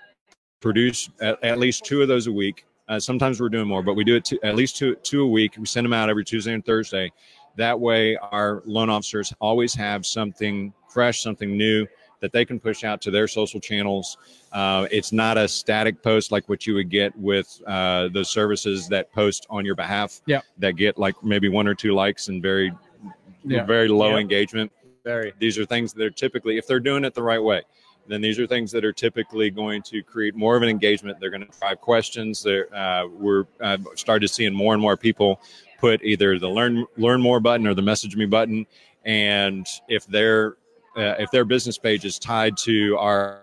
produce 0.60 1.08
at, 1.20 1.42
at 1.44 1.58
least 1.58 1.84
two 1.84 2.02
of 2.02 2.08
those 2.08 2.26
a 2.26 2.32
week. 2.32 2.64
Uh, 2.88 3.00
sometimes 3.00 3.40
we're 3.40 3.48
doing 3.48 3.66
more, 3.66 3.82
but 3.82 3.94
we 3.94 4.04
do 4.04 4.14
it 4.16 4.25
two, 4.25 4.38
at 4.42 4.54
least 4.54 4.76
two 4.76 4.94
two 5.02 5.22
a 5.22 5.26
week. 5.26 5.54
We 5.58 5.66
send 5.66 5.84
them 5.84 5.92
out 5.92 6.08
every 6.08 6.25
Tuesday 6.25 6.52
and 6.52 6.64
Thursday. 6.64 7.12
That 7.56 7.78
way, 7.78 8.16
our 8.16 8.62
loan 8.64 8.90
officers 8.90 9.32
always 9.40 9.75
have 9.75 10.06
something 10.06 10.72
fresh, 10.88 11.22
something 11.22 11.56
new 11.56 11.86
that 12.20 12.32
they 12.32 12.44
can 12.44 12.58
push 12.60 12.84
out 12.84 13.00
to 13.02 13.10
their 13.10 13.26
social 13.28 13.60
channels. 13.60 14.16
Uh, 14.52 14.86
it's 14.90 15.12
not 15.12 15.36
a 15.36 15.46
static 15.48 16.02
post 16.02 16.32
like 16.32 16.48
what 16.48 16.66
you 16.66 16.75
would 16.75 16.88
get 16.90 17.16
with 17.18 17.60
uh, 17.66 18.08
those 18.08 18.30
services 18.30 18.88
that 18.88 19.12
post 19.12 19.46
on 19.50 19.64
your 19.64 19.75
behalf. 19.75 20.20
Yeah. 20.26 20.40
That 20.58 20.72
get 20.76 20.96
like 20.96 21.14
maybe 21.22 21.48
one 21.48 21.66
or 21.66 21.75
two 21.75 21.92
likes 21.92 22.28
and 22.28 22.42
very, 22.42 22.72
Yeah. 23.44 23.64
very 23.64 23.88
low 23.88 24.12
Yeah. 24.14 24.20
engagement. 24.20 24.72
Very. 25.04 25.32
These 25.38 25.58
are 25.58 25.66
things 25.66 25.92
that 25.92 26.02
are 26.04 26.10
typically, 26.10 26.56
if 26.56 26.66
they're 26.66 26.80
doing 26.80 27.04
it 27.04 27.14
the 27.14 27.22
right 27.22 27.42
way, 27.42 27.62
then 28.08 28.20
these 28.20 28.38
are 28.38 28.46
things 28.46 28.70
that 28.72 28.84
are 28.84 28.92
typically 28.92 29.50
going 29.50 29.82
to 29.82 30.02
create 30.02 30.34
more 30.34 30.56
of 30.56 30.62
an 30.62 30.68
engagement. 30.68 31.18
They're 31.20 31.30
going 31.30 31.46
to 31.46 31.58
drive 31.58 31.80
questions. 31.80 32.46
Uh, 32.46 33.06
we're 33.10 33.44
uh, 33.60 33.78
started 33.94 34.28
seeing 34.28 34.54
more 34.54 34.72
and 34.72 34.82
more 34.82 34.96
people 34.96 35.40
put 35.78 36.02
either 36.02 36.38
the 36.38 36.48
learn 36.48 36.86
learn 36.96 37.20
more 37.20 37.40
button 37.40 37.66
or 37.66 37.75
the 37.75 37.82
message 37.82 38.16
me 38.16 38.26
button, 38.26 38.66
and 39.04 39.66
if 39.88 40.06
their 40.06 40.56
uh, 40.96 41.14
if 41.18 41.30
their 41.30 41.44
business 41.44 41.78
page 41.78 42.04
is 42.04 42.18
tied 42.18 42.56
to 42.58 42.96
our 42.98 43.42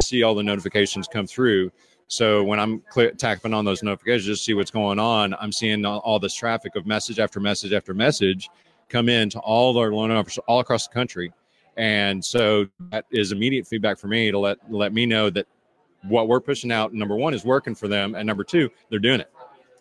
see 0.00 0.22
all 0.22 0.34
the 0.34 0.42
notifications 0.42 1.06
come 1.06 1.26
through. 1.26 1.70
So 2.06 2.42
when 2.42 2.58
I'm 2.58 2.82
tapping 3.18 3.54
on 3.54 3.64
those 3.64 3.82
notifications, 3.82 4.26
just 4.26 4.44
see 4.44 4.54
what's 4.54 4.70
going 4.70 4.98
on. 4.98 5.34
I'm 5.40 5.52
seeing 5.52 5.84
all, 5.84 6.00
all 6.00 6.18
this 6.18 6.34
traffic 6.34 6.74
of 6.74 6.86
message 6.86 7.18
after 7.18 7.38
message 7.38 7.72
after 7.72 7.94
message 7.94 8.48
come 8.88 9.08
in 9.08 9.30
to 9.30 9.38
all 9.40 9.78
our 9.78 9.92
loan 9.92 10.10
officers 10.10 10.42
all 10.48 10.60
across 10.60 10.88
the 10.88 10.94
country, 10.94 11.32
and 11.76 12.24
so 12.24 12.66
that 12.90 13.04
is 13.10 13.32
immediate 13.32 13.66
feedback 13.66 13.98
for 13.98 14.08
me 14.08 14.30
to 14.30 14.38
let 14.38 14.58
let 14.70 14.92
me 14.92 15.06
know 15.06 15.30
that 15.30 15.46
what 16.04 16.28
we're 16.28 16.40
pushing 16.40 16.72
out 16.72 16.94
number 16.94 17.16
one 17.16 17.34
is 17.34 17.44
working 17.44 17.74
for 17.74 17.88
them, 17.88 18.14
and 18.14 18.26
number 18.26 18.44
two 18.44 18.70
they're 18.90 18.98
doing 18.98 19.20
it 19.20 19.30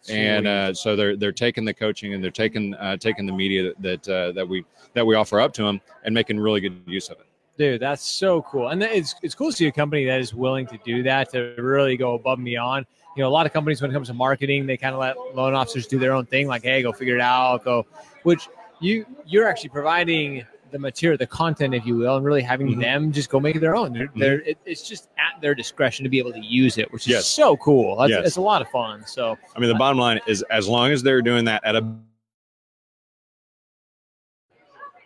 and 0.07 0.47
uh, 0.47 0.73
so 0.73 0.95
they're 0.95 1.15
they're 1.17 1.31
taking 1.31 1.65
the 1.65 1.73
coaching 1.73 2.13
and 2.13 2.23
they're 2.23 2.31
taking 2.31 2.73
uh, 2.75 2.95
taking 2.97 3.25
the 3.25 3.33
media 3.33 3.73
that 3.79 4.07
uh, 4.07 4.31
that 4.31 4.47
we 4.47 4.63
that 4.93 5.05
we 5.05 5.15
offer 5.15 5.39
up 5.39 5.53
to 5.53 5.63
them 5.63 5.81
and 6.05 6.13
making 6.13 6.39
really 6.39 6.61
good 6.61 6.81
use 6.85 7.09
of 7.09 7.19
it. 7.19 7.25
Dude, 7.57 7.81
that's 7.81 8.05
so 8.05 8.41
cool. 8.43 8.69
And 8.69 8.81
it's, 8.81 9.15
it's 9.21 9.35
cool 9.35 9.51
to 9.51 9.55
see 9.55 9.67
a 9.67 9.71
company 9.71 10.05
that 10.05 10.21
is 10.21 10.33
willing 10.33 10.65
to 10.67 10.79
do 10.85 11.03
that, 11.03 11.29
to 11.31 11.55
really 11.57 11.97
go 11.97 12.13
above 12.13 12.37
and 12.37 12.45
beyond. 12.45 12.85
you 13.17 13.23
know, 13.23 13.27
a 13.27 13.31
lot 13.31 13.45
of 13.45 13.51
companies 13.51 13.81
when 13.81 13.91
it 13.91 13.93
comes 13.93 14.07
to 14.07 14.13
marketing, 14.13 14.65
they 14.65 14.77
kind 14.77 14.95
of 14.95 15.01
let 15.01 15.17
loan 15.35 15.53
officers 15.53 15.85
do 15.85 15.99
their 15.99 16.13
own 16.13 16.25
thing, 16.25 16.47
like, 16.47 16.63
hey, 16.63 16.81
go 16.81 16.93
figure 16.93 17.15
it 17.15 17.21
out, 17.21 17.65
go. 17.65 17.85
Which 18.23 18.47
you 18.79 19.05
you're 19.25 19.45
actually 19.45 19.71
providing 19.71 20.45
the 20.71 20.79
material, 20.79 21.17
the 21.17 21.27
content, 21.27 21.73
if 21.73 21.85
you 21.85 21.95
will, 21.95 22.17
and 22.17 22.25
really 22.25 22.41
having 22.41 22.67
Mhm. 22.75 22.81
them 22.81 23.11
just 23.11 23.29
go 23.29 23.39
make 23.39 23.59
their 23.59 23.75
own. 23.75 23.93
They're, 23.93 24.09
they're, 24.15 24.41
it, 24.41 24.57
it's 24.65 24.87
just 24.87 25.09
at 25.17 25.41
their 25.41 25.55
discretion 25.55 26.03
to 26.03 26.09
be 26.09 26.19
able 26.19 26.31
to 26.33 26.39
use 26.39 26.77
it, 26.77 26.91
which 26.91 27.03
is 27.03 27.07
Yes. 27.09 27.25
so 27.27 27.57
cool. 27.57 27.95
That's, 27.97 28.09
Yes. 28.11 28.27
It's 28.27 28.37
a 28.37 28.41
lot 28.41 28.61
of 28.61 28.69
fun. 28.69 29.03
So 29.05 29.37
I 29.55 29.59
mean, 29.59 29.69
the 29.69 29.75
bottom 29.75 29.97
line 29.97 30.19
is 30.27 30.43
as 30.49 30.67
long 30.67 30.91
as 30.91 31.03
they're 31.03 31.21
doing 31.21 31.45
that 31.45 31.63
at 31.65 31.75
a 31.75 31.85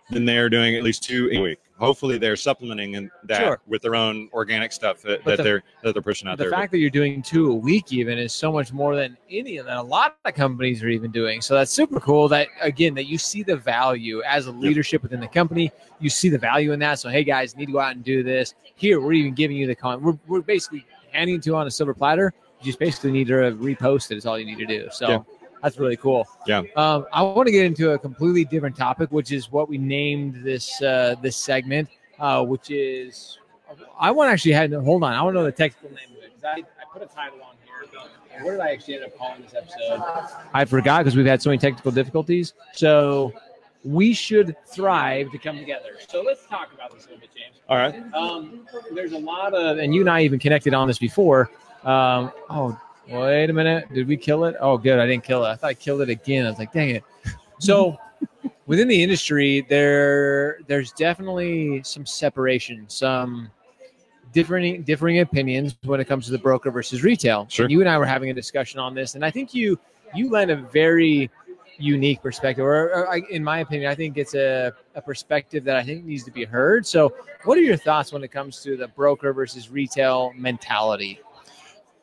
then 0.10 0.26
they're 0.26 0.50
doing 0.50 0.76
at 0.76 0.84
least 0.84 1.04
two 1.04 1.30
a 1.32 1.40
week. 1.40 1.60
Hopefully, 1.80 2.18
they're 2.18 2.36
supplementing 2.36 2.94
in 2.94 3.10
that 3.26 3.40
Sure. 3.42 3.60
with 3.68 3.82
their 3.82 3.96
own 3.96 4.30
organic 4.32 4.72
stuff 4.72 5.02
that, 5.02 5.24
that 5.26 5.38
the- 5.38 5.44
they're 5.44 5.64
that 5.84 5.94
they're 5.94 6.02
pushing 6.02 6.28
out 6.30 6.38
the 6.38 6.44
there. 6.44 6.52
The 6.52 6.56
fact 6.56 6.72
that 6.72 6.78
you're 6.78 6.90
doing 6.90 7.22
two 7.22 7.52
a 7.52 7.54
week 7.54 7.92
even 7.92 8.18
is 8.18 8.32
so 8.32 8.52
much 8.52 8.72
more 8.72 8.96
than 8.96 9.18
any 9.30 9.58
of 9.58 9.66
that 9.66 9.78
a 9.78 9.82
lot 9.82 10.16
of 10.24 10.34
companies 10.34 10.82
are 10.84 10.88
even 10.88 11.12
doing 11.12 11.42
so 11.42 11.56
that's 11.56 11.72
super 11.72 12.00
cool 12.00 12.28
that 12.30 12.48
again 12.62 12.94
that 12.94 13.06
you 13.06 13.18
see 13.18 13.44
the 13.44 13.56
value 13.56 14.22
as 14.24 14.46
a 14.46 14.52
leadership 14.52 15.02
within 15.02 15.20
the 15.20 15.28
company 15.28 15.72
you 16.00 16.10
see 16.10 16.30
the 16.30 16.38
value 16.38 16.72
in 16.72 16.80
that 16.80 17.00
so 17.00 17.10
hey 17.10 17.24
guys 17.24 17.58
need 17.58 17.66
to 17.66 17.72
go 17.74 17.80
out 17.80 17.96
and 17.96 18.04
do 18.04 18.24
this 18.24 18.54
here 18.76 19.02
we're 19.02 19.14
even 19.14 19.34
giving 19.34 19.58
you 19.58 19.66
the 19.68 19.76
con 19.76 20.02
we're, 20.02 20.18
we're 20.28 20.42
basically 20.42 20.86
handing 21.12 21.36
it 21.38 21.44
to 21.44 21.50
you 21.50 21.56
on 21.56 21.66
a 21.68 21.72
silver 21.72 21.94
platter 21.94 22.34
you 22.62 22.66
just 22.68 22.80
basically 22.80 23.12
need 23.12 23.28
to 23.28 23.34
repost 23.34 24.12
it 24.12 24.18
is 24.18 24.26
all 24.26 24.38
you 24.40 24.46
need 24.46 24.60
to 24.60 24.66
do 24.66 24.88
so 24.92 25.10
Yeah. 25.10 25.20
That's 25.64 25.80
really 25.80 25.98
cool 25.98 26.28
Yeah. 26.46 26.62
um, 26.76 27.08
i 27.12 27.22
want 27.24 27.48
to 27.48 27.52
get 27.52 27.66
into 27.66 27.92
a 27.92 27.98
completely 27.98 28.46
different 28.46 28.76
topic 28.76 29.12
which 29.12 29.32
is 29.32 29.52
what 29.52 29.68
we 29.70 29.78
named 29.80 30.44
this 30.44 30.82
uh, 30.84 31.16
this 31.22 31.36
segment 31.36 31.90
uh, 32.20 32.44
which 32.44 32.70
is 32.70 33.40
I 34.00 34.12
want 34.12 34.30
to 34.30 34.34
actually 34.34 34.52
have 34.54 34.72
hold 34.84 35.04
on. 35.04 35.14
I 35.14 35.22
want 35.24 35.34
to 35.34 35.40
know 35.40 35.46
the 35.46 35.52
technical 35.52 35.90
name 35.90 36.10
of 36.18 36.24
it 36.24 36.32
because 36.36 36.44
I, 36.44 36.60
I 36.60 36.86
put 36.92 37.02
a 37.02 37.06
title 37.08 37.40
on 37.42 37.56
here. 37.66 38.44
What 38.44 38.52
did 38.52 38.60
I 38.60 38.72
actually 38.72 38.96
end 38.96 39.06
up 39.06 39.18
calling 39.18 39.42
this 39.42 39.54
episode? 39.56 40.04
I 40.54 40.66
forgot 40.66 41.00
because 41.00 41.16
we've 41.16 41.26
had 41.26 41.42
so 41.42 41.50
many 41.50 41.58
technical 41.60 41.92
difficulties. 41.92 42.54
So 42.74 43.34
we 43.84 44.14
should 44.14 44.56
thrive 44.68 45.32
to 45.32 45.38
come 45.38 45.58
together. 45.58 45.90
So 46.08 46.22
let's 46.22 46.46
talk 46.46 46.72
about 46.74 46.94
this 46.94 47.06
a 47.06 47.10
little 47.10 47.22
bit, 47.22 47.30
James. 47.36 47.58
All 47.70 47.78
right. 47.78 47.96
Um, 48.14 48.68
there's 48.94 49.14
a 49.14 49.18
lot 49.20 49.54
of, 49.54 49.78
and 49.78 49.94
you 49.94 50.02
and 50.02 50.10
I 50.10 50.22
even 50.22 50.40
connected 50.40 50.74
on 50.74 50.88
this 50.88 51.00
before. 51.00 51.50
Um, 51.84 52.32
oh, 52.50 52.80
wait 53.08 53.50
a 53.50 53.54
minute. 53.54 53.92
Did 53.94 54.08
we 54.08 54.18
kill 54.18 54.46
it? 54.46 54.56
Oh, 54.60 54.78
good. 54.78 55.00
I 55.00 55.06
didn't 55.06 55.24
kill 55.24 55.46
it. 55.46 55.50
I 55.50 55.56
thought 55.56 55.68
I 55.68 55.74
killed 55.74 56.02
it 56.02 56.10
again. 56.10 56.46
I 56.46 56.50
was 56.50 56.60
like, 56.60 56.74
dang 56.74 56.92
it. 56.92 57.04
So 57.60 57.98
within 58.66 58.88
the 58.88 59.02
industry, 59.02 59.66
there 59.70 60.60
there's 60.68 60.92
definitely 60.92 61.84
some 61.84 62.06
separation, 62.06 62.86
some 62.88 63.50
differing 64.32 64.84
differing 64.84 65.20
opinions 65.20 65.76
when 65.84 66.00
it 66.00 66.06
comes 66.06 66.26
to 66.26 66.32
the 66.32 66.38
broker 66.38 66.72
versus 66.72 67.04
retail. 67.04 67.48
Sure. 67.50 67.66
And 67.66 67.72
you 67.72 67.80
and 67.80 67.90
I 67.90 67.98
were 67.98 68.06
having 68.06 68.30
a 68.30 68.34
discussion 68.34 68.80
on 68.80 68.94
this, 68.94 69.16
and 69.16 69.24
I 69.24 69.32
think 69.32 69.54
you 69.54 69.80
you 70.16 70.30
lend 70.30 70.52
a 70.52 70.56
very 70.56 71.30
unique 71.78 72.22
perspective, 72.22 72.64
or, 72.64 72.92
or 72.92 73.12
I, 73.12 73.22
in 73.30 73.44
my 73.44 73.60
opinion, 73.60 73.90
I 73.92 73.96
think 73.96 74.18
it's 74.18 74.36
a, 74.36 74.72
a 74.96 75.02
perspective 75.02 75.64
that 75.64 75.76
I 75.76 75.84
think 75.84 76.06
needs 76.06 76.24
to 76.24 76.32
be 76.32 76.46
heard. 76.46 76.86
So, 76.86 77.14
what 77.46 77.58
are 77.58 77.62
your 77.62 77.78
thoughts 77.78 78.14
when 78.14 78.24
it 78.24 78.32
comes 78.32 78.62
to 78.64 78.78
the 78.78 78.88
broker 78.88 79.34
versus 79.34 79.70
retail 79.70 80.34
mentality? 80.36 81.20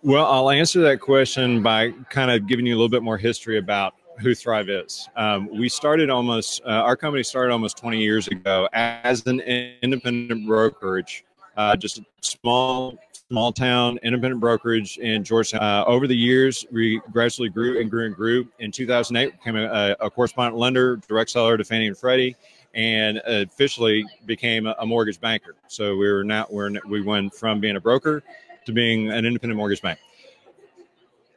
Well, 0.03 0.25
I'll 0.25 0.49
answer 0.49 0.81
that 0.81 0.99
question 0.99 1.63
by 1.63 1.91
kind 2.09 2.31
of 2.31 2.47
giving 2.47 2.65
you 2.65 2.73
a 2.73 2.77
little 2.77 2.89
bit 2.89 3.03
more 3.03 3.19
history 3.19 3.59
about 3.59 3.97
who 4.19 4.35
Thrive 4.35 4.71
is. 4.71 5.07
Um, 5.15 5.51
we 5.55 5.69
started 5.69 6.09
almost, 6.09 6.63
uh, 6.65 6.69
our 6.71 6.97
company 6.97 7.23
started 7.23 7.53
almost 7.53 7.77
20 7.77 8.01
years 8.01 8.27
ago 8.29 8.67
as 8.73 9.27
an 9.27 9.41
independent 9.41 10.47
brokerage, 10.47 11.27
uh, 11.59 11.77
just 11.77 11.99
a 11.99 12.05
small, 12.23 12.99
small 13.29 13.53
town 13.53 13.99
independent 14.03 14.41
brokerage 14.41 14.97
in 14.97 15.23
Georgetown. 15.23 15.63
Uh, 15.63 15.85
over 15.87 16.07
the 16.07 16.17
years, 16.17 16.65
we 16.73 17.03
gradually 17.13 17.51
grew 17.51 17.79
and 17.79 17.91
grew 17.91 18.07
and 18.07 18.17
grew. 18.17 18.49
In 18.59 18.73
2008, 18.73 19.33
became 19.33 19.57
a, 19.57 19.97
a 20.01 20.11
correspondent 20.11 20.57
lender, 20.57 20.97
direct 21.09 21.29
seller 21.29 21.59
to 21.59 21.65
Fannie 21.65 21.89
and 21.89 21.97
Freddie. 21.97 22.37
And 22.73 23.21
officially 23.27 24.07
became 24.27 24.69
a, 24.69 24.77
a 24.79 24.87
mortgage 24.87 25.21
banker. 25.21 25.57
So 25.67 25.97
we 25.97 26.09
were 26.09 26.23
now 26.23 26.47
we're 26.49 26.71
we 26.87 27.01
went 27.01 27.35
from 27.35 27.59
being 27.59 27.75
a 27.75 27.81
broker 27.81 28.23
to 28.67 28.73
being 28.73 29.11
an 29.11 29.25
independent 29.25 29.57
mortgage 29.57 29.83
bank. 29.83 29.99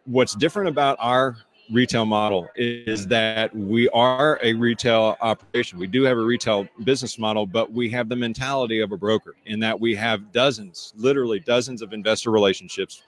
What's 0.06 0.36
different 0.36 0.70
about 0.70 0.98
our 1.00 1.38
retail 1.72 2.06
model 2.06 2.50
is 2.56 3.08
that 3.08 3.56
we 3.56 3.88
are 3.90 4.40
a 4.44 4.54
retail 4.54 5.18
operation. 5.22 5.80
We 5.80 5.88
do 5.88 6.04
have 6.04 6.18
a 6.18 6.24
retail 6.24 6.68
business 6.84 7.18
model, 7.18 7.46
but 7.46 7.72
we 7.72 7.90
have 7.92 8.10
the 8.10 8.16
mentality 8.16 8.82
of 8.82 8.92
a 8.92 8.98
broker 8.98 9.36
in 9.46 9.60
that 9.62 9.80
we 9.80 9.96
have 9.96 10.32
dozens, 10.32 10.94
literally 10.98 11.40
dozens 11.40 11.82
of 11.82 11.94
investor 11.94 12.32
relationships, 12.32 13.04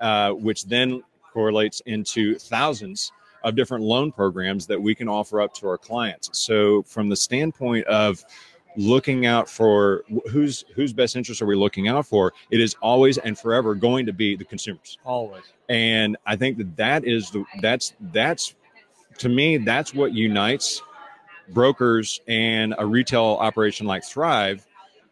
uh, 0.00 0.30
which 0.30 0.64
then 0.64 1.02
correlates 1.32 1.80
into 1.86 2.36
thousands 2.36 3.12
of 3.42 3.54
different 3.54 3.84
loan 3.84 4.10
programs 4.12 4.66
that 4.66 4.80
we 4.80 4.94
can 4.94 5.08
offer 5.08 5.40
up 5.40 5.52
to 5.54 5.68
our 5.68 5.78
clients. 5.78 6.30
So, 6.32 6.82
from 6.82 7.08
the 7.08 7.16
standpoint 7.16 7.86
of 7.86 8.24
looking 8.76 9.24
out 9.26 9.48
for 9.48 10.02
whose 10.30 10.64
whose 10.74 10.92
best 10.92 11.16
interest 11.16 11.40
are 11.40 11.46
we 11.46 11.56
looking 11.56 11.88
out 11.88 12.06
for 12.06 12.32
it 12.50 12.60
is 12.60 12.76
always 12.82 13.16
and 13.18 13.38
forever 13.38 13.74
going 13.74 14.04
to 14.04 14.12
be 14.12 14.36
the 14.36 14.44
consumers 14.44 14.98
Always. 15.04 15.42
and 15.68 16.16
i 16.26 16.36
think 16.36 16.58
that 16.58 16.76
that 16.76 17.04
is 17.04 17.30
the 17.30 17.44
that's 17.62 17.94
that's 18.12 18.54
to 19.18 19.28
me 19.30 19.56
that's 19.56 19.94
what 19.94 20.12
unites 20.12 20.82
brokers 21.50 22.20
and 22.28 22.74
a 22.78 22.84
retail 22.84 23.38
operation 23.40 23.86
like 23.86 24.04
thrive 24.04 24.66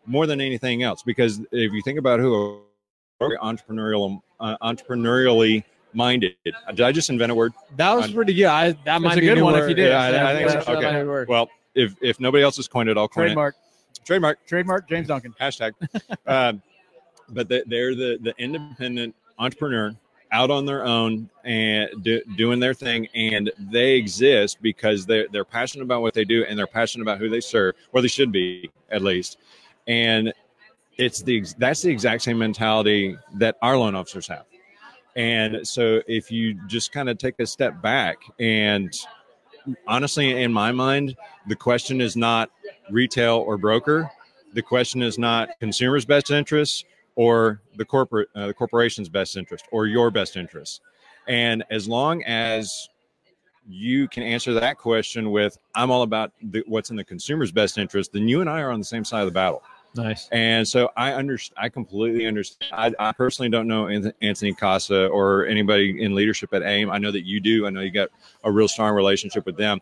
more 0.04 0.26
than 0.26 0.40
anything 0.40 0.82
else 0.82 1.02
because 1.02 1.40
if 1.50 1.72
you 1.72 1.80
think 1.82 1.98
about 1.98 2.20
who 2.20 2.60
are 3.20 3.36
entrepreneurial 3.38 4.20
uh, 4.40 4.56
entrepreneurially 4.62 5.64
minded 5.94 6.34
did 6.44 6.54
i 6.82 6.92
just 6.92 7.08
invent 7.08 7.32
a 7.32 7.34
word 7.34 7.54
That 7.76 7.94
was 7.94 8.10
pretty 8.12 8.34
good. 8.34 8.46
I, 8.46 8.72
that 8.84 9.00
might 9.00 9.18
be 9.18 9.28
a 9.28 9.34
good 9.34 9.42
one 9.42 9.54
if 9.54 9.68
you 9.68 9.74
did. 9.74 9.88
Yeah, 9.90 10.02
I- 10.02 10.32
I 10.32 10.36
think 10.48 10.62
so. 10.64 10.76
Okay. 10.76 11.04
word. 11.04 11.28
well 11.28 11.48
if 11.74 11.94
if 12.00 12.20
nobody 12.20 12.42
else 12.42 12.56
has 12.56 12.68
coined 12.68 12.88
it 12.88 12.96
i'll 12.96 13.08
coin 13.08 13.26
Trademark, 13.26 13.54
it 13.54 13.64
trademark 14.04 14.46
trademark, 14.46 14.88
James 14.88 15.08
Duncan. 15.08 15.34
hashtag. 15.40 15.72
um, 16.26 16.62
but 17.30 17.48
they, 17.48 17.62
they're 17.66 17.94
the 17.94 18.18
the 18.20 18.34
independent 18.38 19.14
entrepreneur 19.38 19.94
out 20.32 20.50
on 20.50 20.66
their 20.66 20.84
own 20.84 21.30
and 21.44 21.88
do, 22.02 22.20
doing 22.36 22.58
their 22.58 22.74
thing, 22.74 23.06
and 23.14 23.52
they 23.58 23.92
exist 23.92 24.58
because 24.60 25.06
they're 25.06 25.26
they're 25.32 25.44
passionate 25.44 25.84
about 25.84 26.02
what 26.02 26.14
they 26.14 26.24
do 26.24 26.44
and 26.44 26.58
they're 26.58 26.66
passionate 26.66 27.02
about 27.02 27.18
who 27.18 27.28
they 27.28 27.40
serve, 27.40 27.74
or 27.92 28.02
they 28.02 28.08
should 28.08 28.32
be 28.32 28.70
at 28.90 29.02
least. 29.02 29.38
And 29.86 30.32
it's 30.96 31.22
the 31.22 31.44
that's 31.58 31.82
the 31.82 31.90
exact 31.90 32.22
same 32.22 32.38
mentality 32.38 33.16
that 33.34 33.56
our 33.62 33.76
loan 33.76 33.94
officers 33.94 34.26
have. 34.28 34.44
And 35.16 35.66
so 35.66 36.02
if 36.08 36.30
you 36.30 36.54
just 36.66 36.90
kind 36.90 37.08
of 37.08 37.18
take 37.18 37.38
a 37.38 37.46
step 37.46 37.80
back 37.80 38.16
and 38.40 38.92
honestly 39.86 40.42
in 40.42 40.52
my 40.52 40.72
mind 40.72 41.16
the 41.46 41.56
question 41.56 42.00
is 42.00 42.16
not 42.16 42.50
retail 42.90 43.38
or 43.38 43.56
broker. 43.56 44.10
The 44.52 44.62
question 44.62 45.02
is 45.02 45.18
not 45.18 45.48
consumers 45.60 46.04
best 46.04 46.30
interest 46.30 46.84
or 47.16 47.60
the 47.76 47.84
corporate 47.84 48.28
uh, 48.34 48.48
the 48.48 48.54
corporation's 48.54 49.08
best 49.08 49.36
interest 49.36 49.66
or 49.72 49.86
your 49.86 50.10
best 50.10 50.36
interest. 50.36 50.80
And 51.26 51.64
as 51.70 51.88
long 51.88 52.22
as 52.24 52.88
you 53.66 54.08
can 54.08 54.22
answer 54.22 54.52
that 54.52 54.76
question 54.76 55.30
with 55.30 55.56
i'm 55.74 55.90
all 55.90 56.02
about 56.02 56.32
the, 56.42 56.62
what's 56.66 56.90
in 56.90 56.96
the 56.96 57.04
consumer's 57.04 57.50
best 57.50 57.78
interest 57.78 58.12
then 58.12 58.28
you 58.28 58.40
and 58.40 58.50
i 58.50 58.60
are 58.60 58.70
on 58.70 58.78
the 58.78 58.84
same 58.84 59.04
side 59.04 59.20
of 59.20 59.26
the 59.26 59.32
battle 59.32 59.62
Nice. 59.94 60.28
and 60.32 60.66
so 60.66 60.90
I 60.96 61.12
understand. 61.12 61.56
I 61.62 61.68
completely 61.68 62.26
understand. 62.26 62.72
I, 62.72 63.08
I 63.08 63.12
personally 63.12 63.48
don't 63.48 63.68
know 63.68 63.88
Anthony 64.22 64.52
Casa 64.52 65.06
or 65.06 65.46
anybody 65.46 66.02
in 66.02 66.14
leadership 66.14 66.52
at 66.52 66.62
AIME. 66.62 66.90
I 66.90 66.98
know 66.98 67.12
that 67.12 67.24
you 67.24 67.40
do. 67.40 67.66
I 67.66 67.70
know 67.70 67.80
you 67.80 67.90
got 67.90 68.08
a 68.42 68.50
real 68.50 68.68
strong 68.68 68.94
relationship 68.94 69.46
with 69.46 69.56
them. 69.56 69.80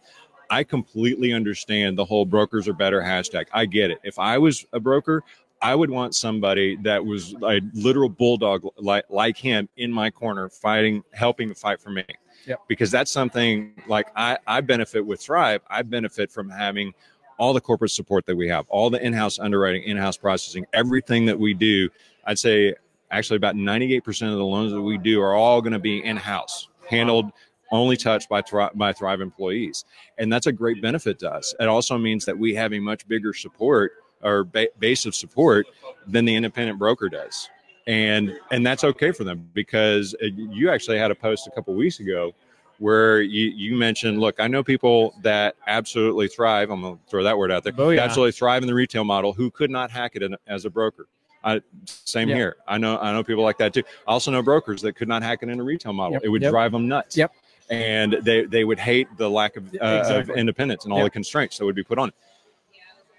I 0.51 0.65
completely 0.65 1.33
understand 1.33 1.97
the 1.97 2.05
whole 2.05 2.27
brokers 2.27 2.69
are 2.69 2.75
better 2.75 3.01
hashtag. 3.01 3.47
I 3.53 3.65
get 3.65 3.91
it. 3.91 3.99
If 4.05 4.19
I 4.19 4.37
was 4.37 4.67
a 4.75 4.81
broker, 4.81 5.25
I 5.63 5.75
would 5.75 5.91
want 5.91 6.15
somebody 6.15 6.77
that 6.83 7.03
was 7.03 7.35
a 7.43 7.61
literal 7.73 8.09
bulldog 8.09 8.67
like 8.77 9.05
like 9.09 9.37
him 9.39 9.69
in 9.77 9.91
my 9.91 10.11
corner, 10.11 10.49
fighting, 10.51 11.05
helping 11.13 11.49
to 11.49 11.55
fight 11.55 11.81
for 11.81 11.91
me. 11.91 12.05
Yep. 12.47 12.61
Because 12.69 12.91
that's 12.91 13.11
something 13.11 13.73
like 13.87 14.09
I, 14.17 14.37
I 14.47 14.61
benefit 14.61 15.07
with 15.07 15.21
Thrive. 15.21 15.63
I 15.71 15.83
benefit 15.83 16.33
from 16.33 16.51
having 16.51 16.93
all 17.39 17.53
the 17.53 17.61
corporate 17.61 17.91
support 17.91 18.27
that 18.27 18.37
we 18.37 18.49
have, 18.49 18.67
all 18.69 18.91
the 18.91 19.05
in-house 19.05 19.39
underwriting, 19.39 19.83
in-house 19.85 20.17
processing, 20.17 20.65
everything 20.73 21.27
that 21.27 21.39
we 21.39 21.55
do. 21.55 21.89
I'd 22.25 22.39
say 22.39 22.75
actually 23.11 23.37
about 23.37 23.57
98% 23.57 24.33
of 24.33 24.39
the 24.39 24.45
loans 24.45 24.73
that 24.73 24.83
we 24.83 24.99
do 24.99 25.21
are 25.21 25.35
all 25.35 25.61
going 25.61 25.73
to 25.73 25.79
be 25.79 26.03
in-house, 26.05 26.69
handled 26.89 27.33
only 27.73 27.97
touched 27.97 28.29
by 28.29 28.43
Thrive, 28.43 28.71
by 28.75 28.93
Thrive 28.93 29.21
employees, 29.21 29.85
and 30.19 30.33
that's 30.33 30.47
a 30.47 30.53
great 30.53 30.81
benefit 30.81 31.19
to 31.21 31.33
us. 31.33 31.55
It 31.59 31.69
also 31.69 31.99
means 31.99 32.25
that 32.27 32.39
we 32.39 32.55
have 32.55 32.73
a 32.73 32.79
much 32.79 33.09
bigger 33.09 33.33
support 33.33 33.93
or 34.23 34.45
ba- 34.45 34.69
base 34.79 35.07
of 35.07 35.15
support 35.15 35.67
than 36.07 36.25
the 36.25 36.35
independent 36.37 36.79
broker 36.79 37.09
does, 37.09 37.49
and 37.87 38.39
and 38.51 38.65
that's 38.65 38.85
okay 38.85 39.11
for 39.11 39.25
them 39.25 39.49
because 39.55 40.15
uh, 40.23 40.27
you 40.27 40.71
actually 40.71 40.99
had 40.99 41.11
a 41.11 41.15
post 41.15 41.47
a 41.47 41.51
couple 41.51 41.75
weeks 41.75 41.99
ago 41.99 42.33
where 42.79 43.23
you, 43.23 43.49
you 43.51 43.77
mentioned, 43.77 44.21
look, 44.21 44.41
I 44.41 44.49
know 44.49 44.63
people 44.65 45.15
that 45.23 45.57
absolutely 45.67 46.29
thrive. 46.29 46.71
I'm 46.71 46.81
going 46.83 46.97
to 46.97 47.01
throw 47.09 47.23
that 47.25 47.37
word 47.39 47.51
out 47.53 47.65
there. 47.65 47.73
Oh, 47.79 47.91
yeah. 47.91 48.03
Absolutely 48.03 48.33
thrive 48.33 48.63
in 48.63 48.67
the 48.67 48.75
retail 48.75 49.05
model 49.05 49.33
who 49.33 49.51
could 49.51 49.71
not 49.71 49.91
hack 49.91 50.13
it 50.15 50.23
in, 50.23 50.37
as 50.47 50.65
a 50.65 50.71
broker. 50.71 51.07
I 51.45 51.61
same 51.87 52.29
Yeah. 52.29 52.37
here. 52.37 52.57
I 52.69 52.79
know 52.79 52.99
I 52.99 53.13
know 53.13 53.25
people 53.25 53.43
like 53.43 53.59
that 53.59 53.75
too. 53.75 53.83
I 54.07 54.13
also 54.13 54.31
know 54.31 54.43
brokers 54.43 54.81
that 54.83 54.93
could 54.95 55.09
not 55.09 55.23
hack 55.25 55.41
it 55.43 55.49
in 55.49 55.59
a 55.59 55.63
retail 55.65 55.93
model. 55.93 56.13
Yep. 56.15 56.23
It 56.25 56.29
would 56.29 56.43
Yep. 56.43 56.51
drive 56.53 56.71
them 56.73 56.87
nuts. 56.87 57.17
Yep. 57.17 57.33
And 57.69 58.13
they 58.23 58.45
they 58.45 58.63
would 58.65 58.79
hate 58.79 59.09
the 59.17 59.29
lack 59.29 59.57
of, 59.57 59.75
uh, 59.81 60.05
of 60.09 60.31
independence 60.31 60.85
and 60.85 60.93
all 60.93 61.01
Yep. 61.01 61.07
the 61.07 61.11
constraints 61.11 61.59
that 61.59 61.65
would 61.65 61.75
be 61.75 61.83
put 61.83 61.99
on 61.99 62.11
it. 62.11 62.15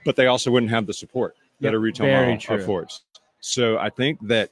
But 0.05 0.15
they 0.15 0.27
also 0.27 0.51
wouldn't 0.51 0.71
have 0.71 0.85
the 0.87 0.93
support 0.93 1.35
that 1.59 1.73
a 1.73 1.79
retail 1.79 2.05
Very 2.07 2.25
model 2.33 2.37
true. 2.39 2.55
affords. 2.57 3.01
So 3.41 3.77
I 3.77 3.89
think 3.89 4.19
that 4.27 4.51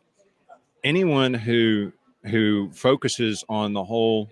anyone 0.83 1.33
who 1.33 1.93
who 2.25 2.69
focuses 2.73 3.43
on 3.49 3.71
the 3.73 3.83
whole 3.85 4.29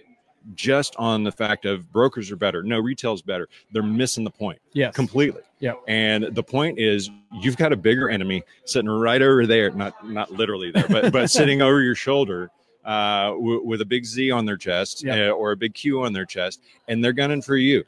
just 0.56 0.96
on 0.98 1.24
the 1.24 1.32
fact 1.32 1.66
of 1.66 1.92
brokers 1.92 2.32
are 2.32 2.36
better, 2.36 2.64
no 2.64 2.80
retail's 2.80 3.22
better, 3.22 3.48
they're 3.72 3.84
missing 3.84 4.24
the 4.24 4.30
point 4.32 4.60
Yeah, 4.74 4.92
completely. 4.92 5.42
Yeah. 5.60 5.74
And 5.88 6.24
the 6.36 6.44
point 6.44 6.80
is, 6.80 7.10
you've 7.42 7.58
got 7.58 7.74
a 7.74 7.76
bigger 7.76 8.10
enemy 8.10 8.44
sitting 8.66 8.90
right 8.90 9.22
over 9.22 9.46
there, 9.46 9.72
not 9.72 10.08
not 10.08 10.32
literally 10.32 10.72
there, 10.72 10.88
but 10.90 11.12
but 11.12 11.30
sitting 11.40 11.62
over 11.62 11.82
your 11.82 11.96
shoulder 11.96 12.50
uh, 12.86 13.32
w- 13.32 13.62
with 13.64 13.82
a 13.82 13.86
big 13.86 14.06
Z 14.06 14.32
on 14.32 14.46
their 14.46 14.58
chest 14.58 15.04
Yep. 15.04 15.18
uh, 15.18 15.32
or 15.32 15.52
a 15.52 15.58
big 15.58 15.74
Q 15.74 16.02
on 16.04 16.14
their 16.14 16.26
chest, 16.26 16.62
and 16.88 17.04
they're 17.04 17.14
gunning 17.14 17.42
for 17.42 17.58
you. 17.58 17.84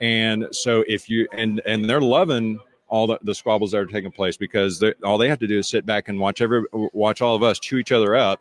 And 0.00 0.48
so 0.50 0.84
if 0.88 1.08
you 1.08 1.28
and 1.32 1.60
and 1.64 1.88
they're 1.88 2.00
loving 2.00 2.58
all 2.88 3.06
the, 3.06 3.18
the 3.22 3.34
squabbles 3.34 3.70
that 3.70 3.78
are 3.78 3.86
taking 3.86 4.10
place 4.10 4.36
because 4.36 4.82
all 5.04 5.16
they 5.16 5.28
have 5.28 5.38
to 5.38 5.46
do 5.46 5.60
is 5.60 5.68
sit 5.68 5.86
back 5.86 6.08
and 6.08 6.18
watch 6.18 6.40
every 6.42 6.64
watch 6.92 7.22
all 7.22 7.34
of 7.36 7.42
us 7.42 7.58
chew 7.60 7.78
each 7.78 7.92
other 7.92 8.16
up, 8.16 8.40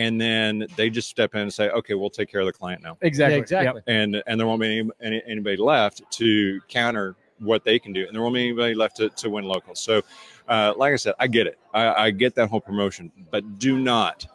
and 0.00 0.20
then 0.20 0.66
they 0.76 0.88
just 0.88 1.08
step 1.08 1.34
in 1.34 1.42
and 1.42 1.52
say, 1.52 1.68
okay, 1.70 1.94
we'll 1.94 2.10
take 2.10 2.30
care 2.30 2.40
of 2.40 2.46
the 2.46 2.52
client 2.52 2.82
now 2.82 2.96
Exactly. 3.02 3.36
Yeah, 3.36 3.42
exactly. 3.42 3.82
and 3.86 4.22
and 4.26 4.38
there 4.40 4.46
won't 4.46 4.60
be 4.60 4.78
any, 4.78 4.90
any, 5.02 5.22
anybody 5.26 5.56
left 5.56 6.02
to 6.12 6.60
counter 6.68 7.16
what 7.38 7.64
they 7.64 7.78
can 7.78 7.92
do, 7.92 8.04
and 8.06 8.14
there 8.14 8.22
won't 8.22 8.34
be 8.34 8.42
anybody 8.48 8.74
left 8.74 8.96
to, 8.96 9.08
to 9.08 9.30
win 9.30 9.44
local. 9.44 9.74
So, 9.74 10.02
uh, 10.48 10.74
like 10.76 10.92
I 10.92 10.96
said, 10.96 11.14
I 11.18 11.26
get 11.26 11.46
it. 11.46 11.58
I, 11.72 12.06
I 12.06 12.10
get 12.10 12.34
that 12.34 12.48
whole 12.48 12.60
promotion, 12.60 13.10
but 13.30 13.58
do 13.58 13.78
not 13.78 14.26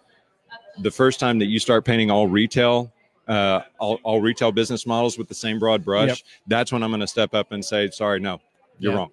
the 0.79 0.91
first 0.91 1.19
time 1.19 1.37
that 1.39 1.45
you 1.45 1.59
start 1.59 1.85
painting 1.85 2.09
all 2.11 2.27
retail. 2.27 2.91
Uh, 3.27 3.61
all, 3.79 3.99
all 4.03 4.21
retail 4.21 4.51
business 4.51 4.85
models 4.85 5.17
with 5.17 5.27
the 5.27 5.33
same 5.33 5.57
broad 5.57 5.83
brush. 5.83 6.09
Yep. 6.09 6.17
That's 6.45 6.71
when 6.71 6.83
I'm 6.83 6.91
going 6.91 6.99
to 6.99 7.07
step 7.07 7.33
up 7.33 7.51
and 7.53 7.65
say, 7.65 7.89
"Sorry, 7.89 8.19
no, 8.19 8.39
you're 8.77 8.91
Yeah. 8.91 8.99
wrong." 8.99 9.09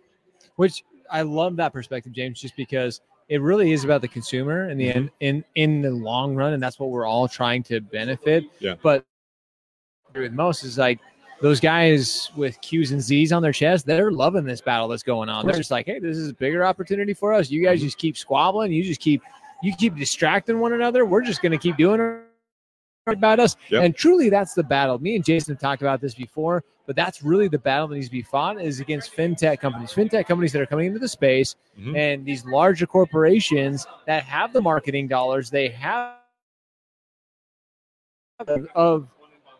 which 0.57 0.85
I 1.11 1.23
love 1.23 1.57
that 1.57 1.73
perspective, 1.73 2.13
James, 2.13 2.39
just 2.41 2.55
because 2.57 3.01
it 3.33 3.41
really 3.41 3.73
is 3.73 3.83
about 3.83 4.03
the 4.03 4.09
consumer 4.09 4.69
in 4.69 4.77
the 4.77 4.89
Mhm. 4.89 4.97
end, 4.97 5.11
in 5.21 5.45
in 5.55 5.83
the 5.83 5.91
long 5.91 6.35
run, 6.35 6.53
and 6.53 6.63
that's 6.63 6.79
what 6.79 6.91
we're 6.91 7.07
all 7.07 7.27
trying 7.27 7.63
to 7.65 7.81
benefit. 7.81 8.45
Yeah. 8.59 8.75
But 8.83 9.05
with 10.15 10.33
most 10.33 10.65
is 10.65 10.77
like 10.77 10.99
those 11.41 11.59
guys 11.59 12.31
with 12.37 12.61
Q's 12.61 12.93
and 12.93 13.01
Z's 13.01 13.33
on 13.33 13.43
their 13.43 13.53
chest, 13.53 13.87
they're 13.87 14.13
loving 14.13 14.45
this 14.45 14.61
battle 14.61 14.87
that's 14.87 15.03
going 15.03 15.29
on. 15.31 15.47
They're 15.47 15.57
just 15.57 15.71
like, 15.71 15.87
hey, 15.87 15.99
this 15.99 16.17
is 16.17 16.29
a 16.29 16.35
bigger 16.35 16.65
opportunity 16.65 17.15
for 17.15 17.33
us. 17.33 17.51
You 17.51 17.65
guys 17.65 17.81
Mhm. 17.81 17.85
just 17.85 17.99
keep 17.99 18.17
squabbling. 18.17 18.71
You 18.73 18.83
just 18.85 19.01
keep 19.01 19.23
you 19.63 19.73
keep 19.77 19.97
distracting 19.97 20.59
one 20.59 20.73
another. 20.73 21.05
We're 21.07 21.23
just 21.23 21.41
going 21.41 21.53
to 21.53 21.59
keep 21.59 21.77
doing 21.77 22.01
it 22.01 23.13
about 23.13 23.39
us. 23.39 23.57
Yep. 23.71 23.85
And 23.85 23.95
truly, 23.97 24.29
that's 24.29 24.55
the 24.55 24.65
battle. 24.65 24.99
Me 24.99 25.15
and 25.15 25.25
Jason 25.25 25.55
have 25.55 25.61
talked 25.61 25.83
about 25.83 26.01
this 26.01 26.15
before, 26.15 26.65
but 26.87 26.97
that's 26.97 27.23
really 27.23 27.49
the 27.49 27.59
battle 27.59 27.89
that 27.89 27.95
needs 27.95 28.09
to 28.09 28.13
be 28.13 28.23
fought 28.23 28.61
is 28.61 28.81
against 28.81 29.15
fintech 29.15 29.61
companies, 29.61 29.93
fintech 29.93 30.27
companies 30.27 30.53
that 30.53 30.61
are 30.63 30.67
coming 30.67 30.87
into 30.87 30.99
the 30.99 31.09
space, 31.09 31.57
Mhm. 31.79 31.97
and 31.97 32.25
these 32.25 32.45
larger 32.45 32.87
corporations 32.87 33.87
that 34.07 34.25
have 34.25 34.53
the 34.53 34.61
marketing 34.61 35.09
dollars, 35.09 35.51
they 35.51 35.69
have 35.69 36.17
of, 38.75 39.09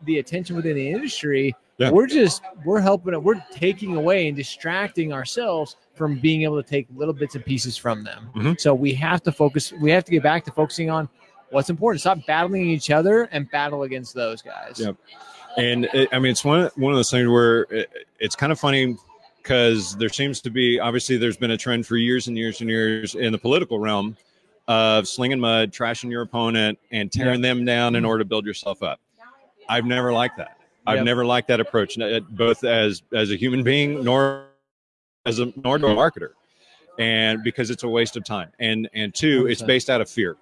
the 0.05 0.19
attention 0.19 0.57
within 0.57 0.75
the 0.75 0.89
industry. 0.89 1.55
Yeah. 1.77 1.89
We're 1.89 2.07
just 2.07 2.43
we're 2.65 2.81
helping 2.81 3.13
it. 3.13 3.23
We're 3.23 3.41
taking 3.51 3.95
away 3.95 4.27
and 4.27 4.35
distracting 4.35 5.13
ourselves 5.13 5.77
from 5.95 6.19
being 6.19 6.41
able 6.43 6.61
to 6.61 6.67
take 6.69 6.87
little 6.93 7.13
bits 7.13 7.35
and 7.35 7.45
pieces 7.45 7.77
from 7.77 8.03
them. 8.03 8.29
Mhm. 8.35 8.59
So 8.59 8.73
we 8.75 8.93
have 8.95 9.23
to 9.23 9.31
focus. 9.31 9.71
We 9.71 9.89
have 9.91 10.03
to 10.03 10.11
get 10.11 10.21
back 10.21 10.43
to 10.45 10.51
focusing 10.51 10.89
on 10.89 11.07
what's 11.51 11.69
important. 11.69 12.01
Stop 12.01 12.25
battling 12.27 12.65
each 12.69 12.91
other 12.91 13.23
and 13.31 13.49
battle 13.49 13.83
against 13.83 14.13
those 14.13 14.41
guys. 14.41 14.79
Yep. 14.79 14.97
And 15.57 15.85
it, 15.93 16.09
I 16.11 16.19
mean, 16.19 16.31
it's 16.31 16.43
one 16.43 16.69
one 16.75 16.93
of 16.93 16.97
those 16.97 17.11
things 17.11 17.27
where 17.27 17.61
it, 17.69 17.89
it's 18.19 18.35
kind 18.35 18.51
of 18.51 18.59
funny 18.59 18.97
because 19.41 19.95
there 19.97 20.09
seems 20.09 20.41
to 20.41 20.49
be 20.49 20.79
obviously 20.79 21.17
there's 21.17 21.37
been 21.37 21.51
a 21.51 21.57
trend 21.57 21.85
for 21.85 21.97
years 21.97 22.27
and 22.27 22.37
years 22.37 22.61
and 22.61 22.69
years 22.69 23.15
in 23.15 23.31
the 23.31 23.37
political 23.37 23.79
realm 23.79 24.15
of 24.67 25.07
slinging 25.07 25.39
mud, 25.39 25.71
trashing 25.71 26.09
your 26.09 26.21
opponent, 26.21 26.79
and 26.91 27.11
tearing 27.11 27.41
them 27.41 27.65
down 27.65 27.95
in 27.95 28.03
mm-hmm. 28.03 28.09
order 28.09 28.23
to 28.23 28.27
build 28.27 28.45
yourself 28.45 28.81
up. 28.81 28.99
I've 29.67 29.85
never 29.85 30.13
liked 30.13 30.37
that. 30.37 30.57
I've 30.85 30.97
Yep. 30.97 31.05
never 31.05 31.25
liked 31.25 31.47
that 31.47 31.59
approach, 31.59 31.97
uh, 31.97 32.19
both 32.29 32.63
as 32.63 33.03
as 33.13 33.31
a 33.31 33.35
human 33.35 33.63
being 33.63 34.03
nor 34.03 34.47
as 35.25 35.39
a 35.39 35.53
nor 35.55 35.77
a 35.77 35.79
marketer, 35.79 36.31
and 36.99 37.43
because 37.43 37.69
it's 37.69 37.83
a 37.83 37.87
waste 37.87 38.17
of 38.17 38.23
time. 38.23 38.51
And 38.59 38.89
and 38.93 39.13
two, 39.13 39.47
it's 39.47 39.61
based 39.61 39.89
out 39.89 40.01
of 40.01 40.09
fear. 40.09 40.37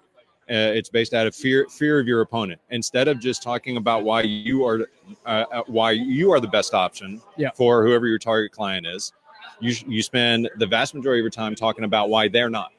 Uh, 0.50 0.74
it's 0.74 0.88
based 0.88 1.14
out 1.14 1.26
of 1.26 1.34
fear 1.34 1.66
fear 1.70 2.00
of 2.00 2.06
your 2.08 2.20
opponent 2.20 2.60
instead 2.70 3.06
of 3.06 3.20
just 3.20 3.42
talking 3.42 3.76
about 3.76 4.02
why 4.02 4.22
you 4.22 4.64
are 4.66 4.88
uh, 5.24 5.44
uh, 5.52 5.62
why 5.66 5.92
you 5.92 6.32
are 6.32 6.40
the 6.40 6.48
best 6.48 6.74
option 6.74 7.22
Yeah. 7.36 7.50
for 7.54 7.86
whoever 7.86 8.08
your 8.08 8.18
target 8.18 8.50
client 8.50 8.86
is. 8.86 9.12
You 9.60 9.74
you 9.86 10.02
spend 10.02 10.50
the 10.58 10.66
vast 10.66 10.94
majority 10.94 11.20
of 11.20 11.24
your 11.24 11.30
time 11.30 11.54
talking 11.54 11.84
about 11.84 12.08
why 12.10 12.26
they're 12.26 12.50
not, 12.50 12.72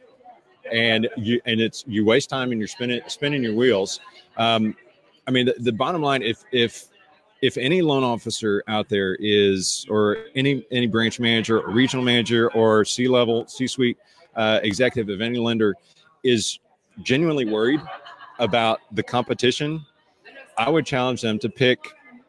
and 0.70 1.08
you 1.16 1.40
and 1.46 1.62
it's 1.62 1.86
you 1.88 2.04
waste 2.04 2.30
time 2.30 2.52
and 2.52 2.60
you're 2.60 2.68
spinning 2.68 3.02
spinning 3.08 3.44
your 3.44 3.56
wheels. 3.56 4.02
Um, 4.36 4.76
I 5.26 5.32
mean, 5.32 5.46
the, 5.46 5.56
the 5.58 5.72
bottom 5.72 6.02
line, 6.02 6.22
if 6.22 6.44
if 6.52 6.88
if 7.42 7.58
any 7.58 7.82
loan 7.82 8.04
officer 8.04 8.64
out 8.68 8.90
there 8.90 9.16
is, 9.20 9.86
or 9.90 10.18
any 10.36 10.66
any 10.72 10.88
branch 10.88 11.20
manager, 11.20 11.62
or 11.62 11.72
regional 11.72 12.04
manager, 12.04 12.52
or 12.52 12.84
C 12.84 13.08
level, 13.08 13.48
C 13.48 13.68
suite 13.68 13.98
uh, 14.36 14.60
executive 14.64 15.14
of 15.14 15.22
any 15.22 15.40
lender 15.40 15.76
is 16.24 16.60
genuinely 17.02 17.46
worried 17.46 17.82
about 18.40 18.80
the 18.92 19.04
competition, 19.04 19.86
I 20.58 20.70
would 20.70 20.86
challenge 20.86 21.22
them 21.22 21.40
to 21.40 21.50
pick 21.50 21.80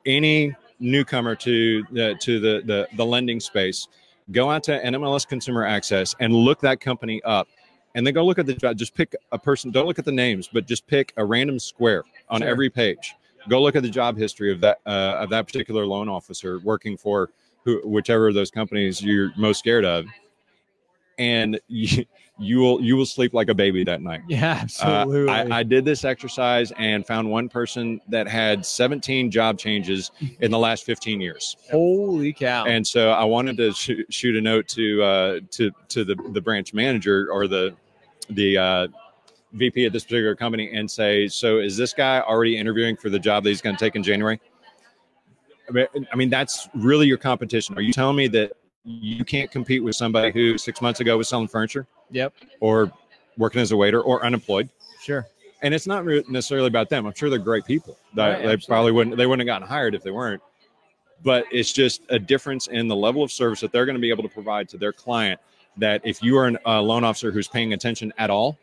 any 0.07 0.55
newcomer 0.81 1.35
to 1.37 1.85
the 1.93 2.15
to 2.21 2.41
the 2.41 2.63
the, 2.65 2.89
the 2.97 3.05
lending 3.05 3.41
space. 3.41 3.89
Go 4.33 4.51
out 4.51 4.63
to 4.65 4.83
NMLS 4.83 5.27
Consumer 5.29 5.67
Access 5.67 6.15
and 6.21 6.33
look 6.33 6.61
that 6.61 6.81
company 6.81 7.23
up, 7.25 7.47
and 7.95 8.07
then 8.07 8.15
go 8.15 8.25
look 8.25 8.39
at 8.39 8.47
the 8.47 8.55
job. 8.55 8.77
Just 8.77 8.95
pick 8.95 9.15
a 9.33 9.39
person. 9.39 9.71
Don't 9.71 9.87
look 9.87 9.99
at 9.99 10.05
the 10.05 10.13
names, 10.13 10.49
but 10.51 10.67
just 10.67 10.87
pick 10.87 11.13
a 11.17 11.25
random 11.25 11.59
square 11.59 12.05
on 12.31 12.41
Sure. 12.41 12.49
every 12.49 12.71
page. 12.71 13.15
Go 13.49 13.61
look 13.61 13.77
at 13.77 13.83
the 13.83 13.91
job 13.91 14.17
history 14.17 14.51
of 14.51 14.61
that 14.61 14.81
uh, 14.87 15.17
of 15.19 15.31
that 15.31 15.47
particular 15.47 15.85
loan 15.85 16.09
officer 16.09 16.59
working 16.61 16.97
for 16.97 17.31
who, 17.65 17.81
whichever 17.87 18.29
of 18.29 18.35
those 18.35 18.51
companies 18.51 19.03
you're 19.03 19.33
most 19.37 19.59
scared 19.59 19.85
of, 19.85 20.07
and 21.19 21.61
you, 21.69 22.05
you 22.39 22.59
will 22.59 22.81
you 22.81 22.97
will 22.97 23.07
sleep 23.07 23.35
like 23.35 23.49
a 23.49 23.55
baby 23.55 23.85
that 23.85 24.03
night. 24.03 24.23
Yeah, 24.29 24.53
Uh, 24.53 24.63
absolutely. 24.63 25.31
I, 25.31 25.59
I 25.59 25.63
did 25.63 25.85
this 25.85 26.05
exercise 26.05 26.73
and 26.79 27.07
found 27.07 27.31
one 27.31 27.49
person 27.49 28.01
that 28.09 28.27
had 28.27 28.67
17 28.67 29.31
job 29.31 29.59
changes 29.59 30.11
in 30.41 30.51
the 30.51 30.59
last 30.59 30.85
15 30.85 31.21
years. 31.21 31.57
Holy 31.71 32.33
cow! 32.33 32.65
And 32.67 32.87
so 32.87 33.11
I 33.11 33.25
wanted 33.25 33.57
to 33.59 33.73
sh- 33.73 34.05
shoot 34.11 34.37
a 34.37 34.41
note 34.41 34.69
to 34.69 35.03
uh, 35.03 35.41
to 35.53 35.71
to 35.89 36.05
the, 36.05 36.17
the 36.33 36.41
branch 36.41 36.75
manager 36.75 37.29
or 37.31 37.47
the 37.47 37.77
the 38.31 38.59
uh, 38.59 38.89
VP 39.53 39.87
at 39.87 39.93
this 39.93 40.05
particular 40.05 40.35
company 40.35 40.73
and 40.75 40.91
say, 40.91 41.29
so 41.29 41.59
is 41.59 41.77
this 41.77 41.93
guy 41.93 42.21
already 42.21 42.57
interviewing 42.57 42.97
for 42.97 43.11
the 43.11 43.19
job 43.19 43.45
that 43.45 43.51
he's 43.51 43.61
going 43.61 43.77
to 43.77 43.85
take 43.85 43.95
in 43.95 44.03
January? 44.03 44.41
I 45.75 46.17
mean, 46.17 46.29
that's 46.29 46.69
really 46.75 47.07
your 47.07 47.17
competition. 47.17 47.79
Are 47.79 47.81
you 47.81 47.93
telling 47.93 48.17
me 48.17 48.29
that 48.29 48.53
you 48.85 49.25
can't 49.25 49.51
compete 49.51 49.83
with 49.83 49.97
somebody 49.97 50.31
who 50.31 50.59
six 50.59 50.81
months 50.83 51.01
ago 51.01 51.17
was 51.17 51.29
selling 51.29 51.49
furniture 51.49 51.87
yep, 52.11 52.35
or 52.61 52.93
working 53.39 53.61
as 53.61 53.73
a 53.73 53.77
waiter 53.77 54.01
or 54.01 54.25
unemployed? 54.25 54.69
sure. 55.01 55.27
and 55.63 55.73
it's 55.75 55.87
not 55.87 56.05
necessarily 56.29 56.67
about 56.69 56.89
them. 56.91 57.07
I'm 57.07 57.15
sure 57.15 57.31
they're 57.31 57.39
great 57.39 57.65
people. 57.65 57.97
That 58.15 58.45
Right, 58.45 58.47
they 58.61 58.67
probably 58.67 58.93
wouldn't 58.93 59.17
they 59.17 59.27
wouldn't 59.27 59.49
have 59.49 59.53
gotten 59.55 59.67
hired 59.69 59.95
if 59.95 60.03
they 60.03 60.11
weren't. 60.11 60.43
But 61.23 61.47
it's 61.51 61.73
just 61.73 62.03
a 62.11 62.19
difference 62.19 62.67
in 62.67 62.87
the 62.89 62.97
level 62.97 63.23
of 63.23 63.33
service 63.33 63.61
that 63.61 63.73
they're 63.73 63.87
going 63.87 63.95
to 63.97 64.01
be 64.01 64.11
able 64.11 64.23
to 64.25 64.29
provide 64.29 64.69
to 64.71 64.77
their 64.77 64.93
client. 64.93 65.41
That 65.79 66.03
if 66.05 66.23
you 66.23 66.37
are 66.37 66.47
an- 66.47 66.59
a 66.67 66.81
loan 66.83 67.03
officer 67.05 67.31
who's 67.33 67.49
paying 67.49 67.73
attention 67.73 68.13
at 68.19 68.29
all, 68.31 68.59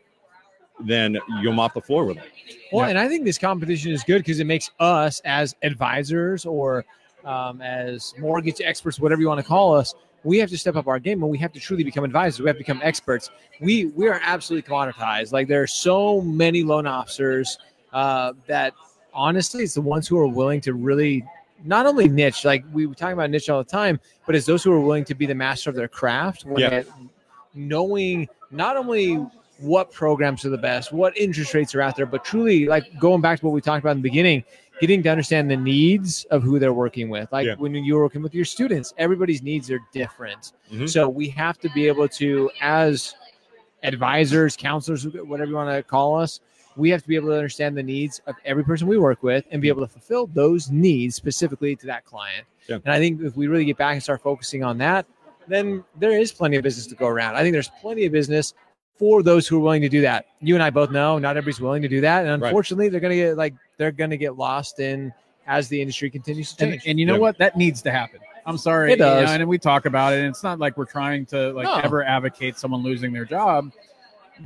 then 0.80 1.18
you'll 1.40 1.52
mop 1.54 1.74
the 1.74 1.80
floor 1.80 2.04
with 2.04 2.16
them. 2.18 2.26
Well, 2.72 2.86
Yeah. 2.86 2.90
and 2.90 2.98
I 2.98 3.08
think 3.08 3.24
this 3.24 3.36
competition 3.38 3.90
is 3.92 4.04
good 4.04 4.18
because 4.18 4.38
it 4.40 4.46
makes 4.46 4.70
us 4.78 5.20
as 5.24 5.56
advisors 5.62 6.46
or 6.46 6.84
um, 7.24 7.60
as 7.62 8.14
mortgage 8.18 8.60
experts, 8.60 8.98
whatever 9.00 9.20
you 9.20 9.28
want 9.28 9.38
to 9.40 9.46
call 9.46 9.74
us, 9.76 9.94
we 10.24 10.38
have 10.38 10.50
to 10.50 10.58
step 10.58 10.76
up 10.76 10.86
our 10.86 10.98
game 10.98 11.22
and 11.22 11.30
we 11.30 11.38
have 11.38 11.52
to 11.52 11.60
truly 11.60 11.84
become 11.84 12.04
advisors. 12.04 12.40
We 12.40 12.46
have 12.46 12.56
to 12.56 12.60
become 12.60 12.80
experts. 12.82 13.30
We 13.60 13.86
we 13.86 14.08
are 14.08 14.20
absolutely 14.22 14.68
commoditized. 14.70 15.32
Like 15.32 15.48
there 15.48 15.62
are 15.62 15.66
so 15.66 16.20
many 16.20 16.62
loan 16.62 16.86
officers 16.86 17.58
uh, 17.92 18.32
that 18.46 18.74
honestly, 19.12 19.64
it's 19.64 19.74
the 19.74 19.80
ones 19.80 20.06
who 20.08 20.18
are 20.18 20.26
willing 20.28 20.60
to 20.62 20.74
really 20.74 21.24
not 21.64 21.86
only 21.86 22.08
niche, 22.08 22.44
like 22.44 22.64
we 22.72 22.86
were 22.86 22.94
talking 22.94 23.12
about 23.12 23.30
niche 23.30 23.48
all 23.48 23.62
the 23.62 23.70
time, 23.70 24.00
but 24.26 24.34
it's 24.34 24.46
those 24.46 24.64
who 24.64 24.72
are 24.72 24.80
willing 24.80 25.04
to 25.04 25.14
be 25.14 25.26
the 25.26 25.34
master 25.34 25.70
of 25.70 25.76
their 25.76 25.88
craft. 25.88 26.44
when 26.44 26.60
Yeah. 26.60 26.82
knowing 27.54 28.28
not 28.50 28.76
only 28.76 29.14
what 29.58 29.92
programs 29.92 30.44
are 30.44 30.48
the 30.50 30.58
best, 30.58 30.92
what 30.92 31.16
interest 31.16 31.54
rates 31.54 31.74
are 31.74 31.80
out 31.80 31.94
there, 31.96 32.06
but 32.06 32.24
truly 32.24 32.66
like 32.66 32.84
going 32.98 33.20
back 33.20 33.38
to 33.38 33.46
what 33.46 33.52
we 33.52 33.60
talked 33.60 33.84
about 33.84 33.92
in 33.92 33.98
the 33.98 34.02
beginning, 34.02 34.42
getting 34.82 35.00
to 35.00 35.08
understand 35.08 35.48
the 35.48 35.56
needs 35.56 36.24
of 36.32 36.42
who 36.42 36.58
they're 36.58 36.72
working 36.72 37.08
with. 37.08 37.30
Like 37.30 37.46
Yeah. 37.46 37.54
when 37.54 37.72
you're 37.72 38.02
working 38.02 38.20
with 38.20 38.34
your 38.34 38.44
students, 38.44 38.92
everybody's 38.98 39.40
needs 39.40 39.70
are 39.70 39.78
different. 39.92 40.54
Mhm. 40.72 40.88
So 40.90 41.08
we 41.08 41.28
have 41.28 41.56
to 41.60 41.70
be 41.70 41.86
able 41.86 42.08
to, 42.08 42.50
as 42.60 43.14
advisors, 43.84 44.56
counselors, 44.56 45.06
whatever 45.06 45.50
you 45.50 45.54
want 45.54 45.70
to 45.70 45.84
call 45.84 46.18
us, 46.18 46.40
we 46.76 46.90
have 46.90 47.00
to 47.00 47.06
be 47.06 47.14
able 47.14 47.28
to 47.28 47.36
understand 47.36 47.76
the 47.76 47.82
needs 47.84 48.20
of 48.26 48.34
every 48.44 48.64
person 48.64 48.88
we 48.88 48.98
work 48.98 49.22
with 49.22 49.44
and 49.52 49.62
be 49.62 49.68
able 49.68 49.82
to 49.82 49.86
fulfill 49.86 50.26
those 50.26 50.68
needs 50.68 51.14
specifically 51.14 51.76
to 51.76 51.86
that 51.86 52.04
client. 52.04 52.44
Yeah. 52.68 52.78
And 52.84 52.92
I 52.92 52.98
think 52.98 53.22
if 53.22 53.36
we 53.36 53.46
really 53.46 53.64
get 53.64 53.76
back 53.76 53.92
and 53.92 54.02
start 54.02 54.20
focusing 54.20 54.64
on 54.64 54.78
that, 54.78 55.06
then 55.46 55.84
there 56.00 56.18
is 56.18 56.32
plenty 56.32 56.56
of 56.56 56.64
business 56.64 56.88
to 56.88 56.96
go 56.96 57.06
around. 57.06 57.36
I 57.36 57.42
think 57.42 57.52
there's 57.52 57.70
plenty 57.80 58.04
of 58.06 58.10
business 58.10 58.52
for 59.02 59.20
those 59.24 59.48
who 59.48 59.56
are 59.56 59.60
willing 59.60 59.82
to 59.82 59.88
do 59.88 60.00
that. 60.02 60.26
You 60.40 60.54
and 60.54 60.62
I 60.62 60.70
both 60.70 60.92
know 60.92 61.18
not 61.18 61.36
everybody's 61.36 61.60
willing 61.60 61.82
to 61.82 61.88
do 61.88 62.00
that, 62.02 62.24
and 62.24 62.40
Right. 62.40 62.50
unfortunately, 62.50 62.88
they're 62.88 63.00
going 63.00 63.10
to 63.10 63.16
get 63.16 63.36
like 63.36 63.52
they're 63.76 63.90
going 63.90 64.10
to 64.10 64.16
get 64.16 64.36
lost 64.36 64.78
in 64.78 65.12
as 65.48 65.66
the 65.66 65.80
industry 65.80 66.08
continues 66.08 66.52
to 66.52 66.62
and, 66.62 66.72
change. 66.74 66.84
and 66.86 67.00
you 67.00 67.06
know 67.06 67.14
Yeah. 67.14 67.18
what? 67.18 67.38
That 67.38 67.56
needs 67.56 67.82
to 67.82 67.90
happen. 67.90 68.20
I'm 68.46 68.56
sorry. 68.56 68.92
It 68.92 69.00
you 69.00 69.04
know, 69.04 69.20
does. 69.22 69.30
and 69.32 69.48
we 69.48 69.58
talk 69.58 69.86
about 69.86 70.12
it. 70.12 70.20
And 70.20 70.28
it's 70.28 70.44
not 70.44 70.60
like 70.60 70.76
we're 70.76 70.84
trying 70.84 71.26
to 71.26 71.52
like 71.52 71.64
No. 71.64 71.78
ever 71.78 72.04
advocate 72.04 72.56
someone 72.58 72.84
losing 72.84 73.12
their 73.12 73.24
job, 73.24 73.72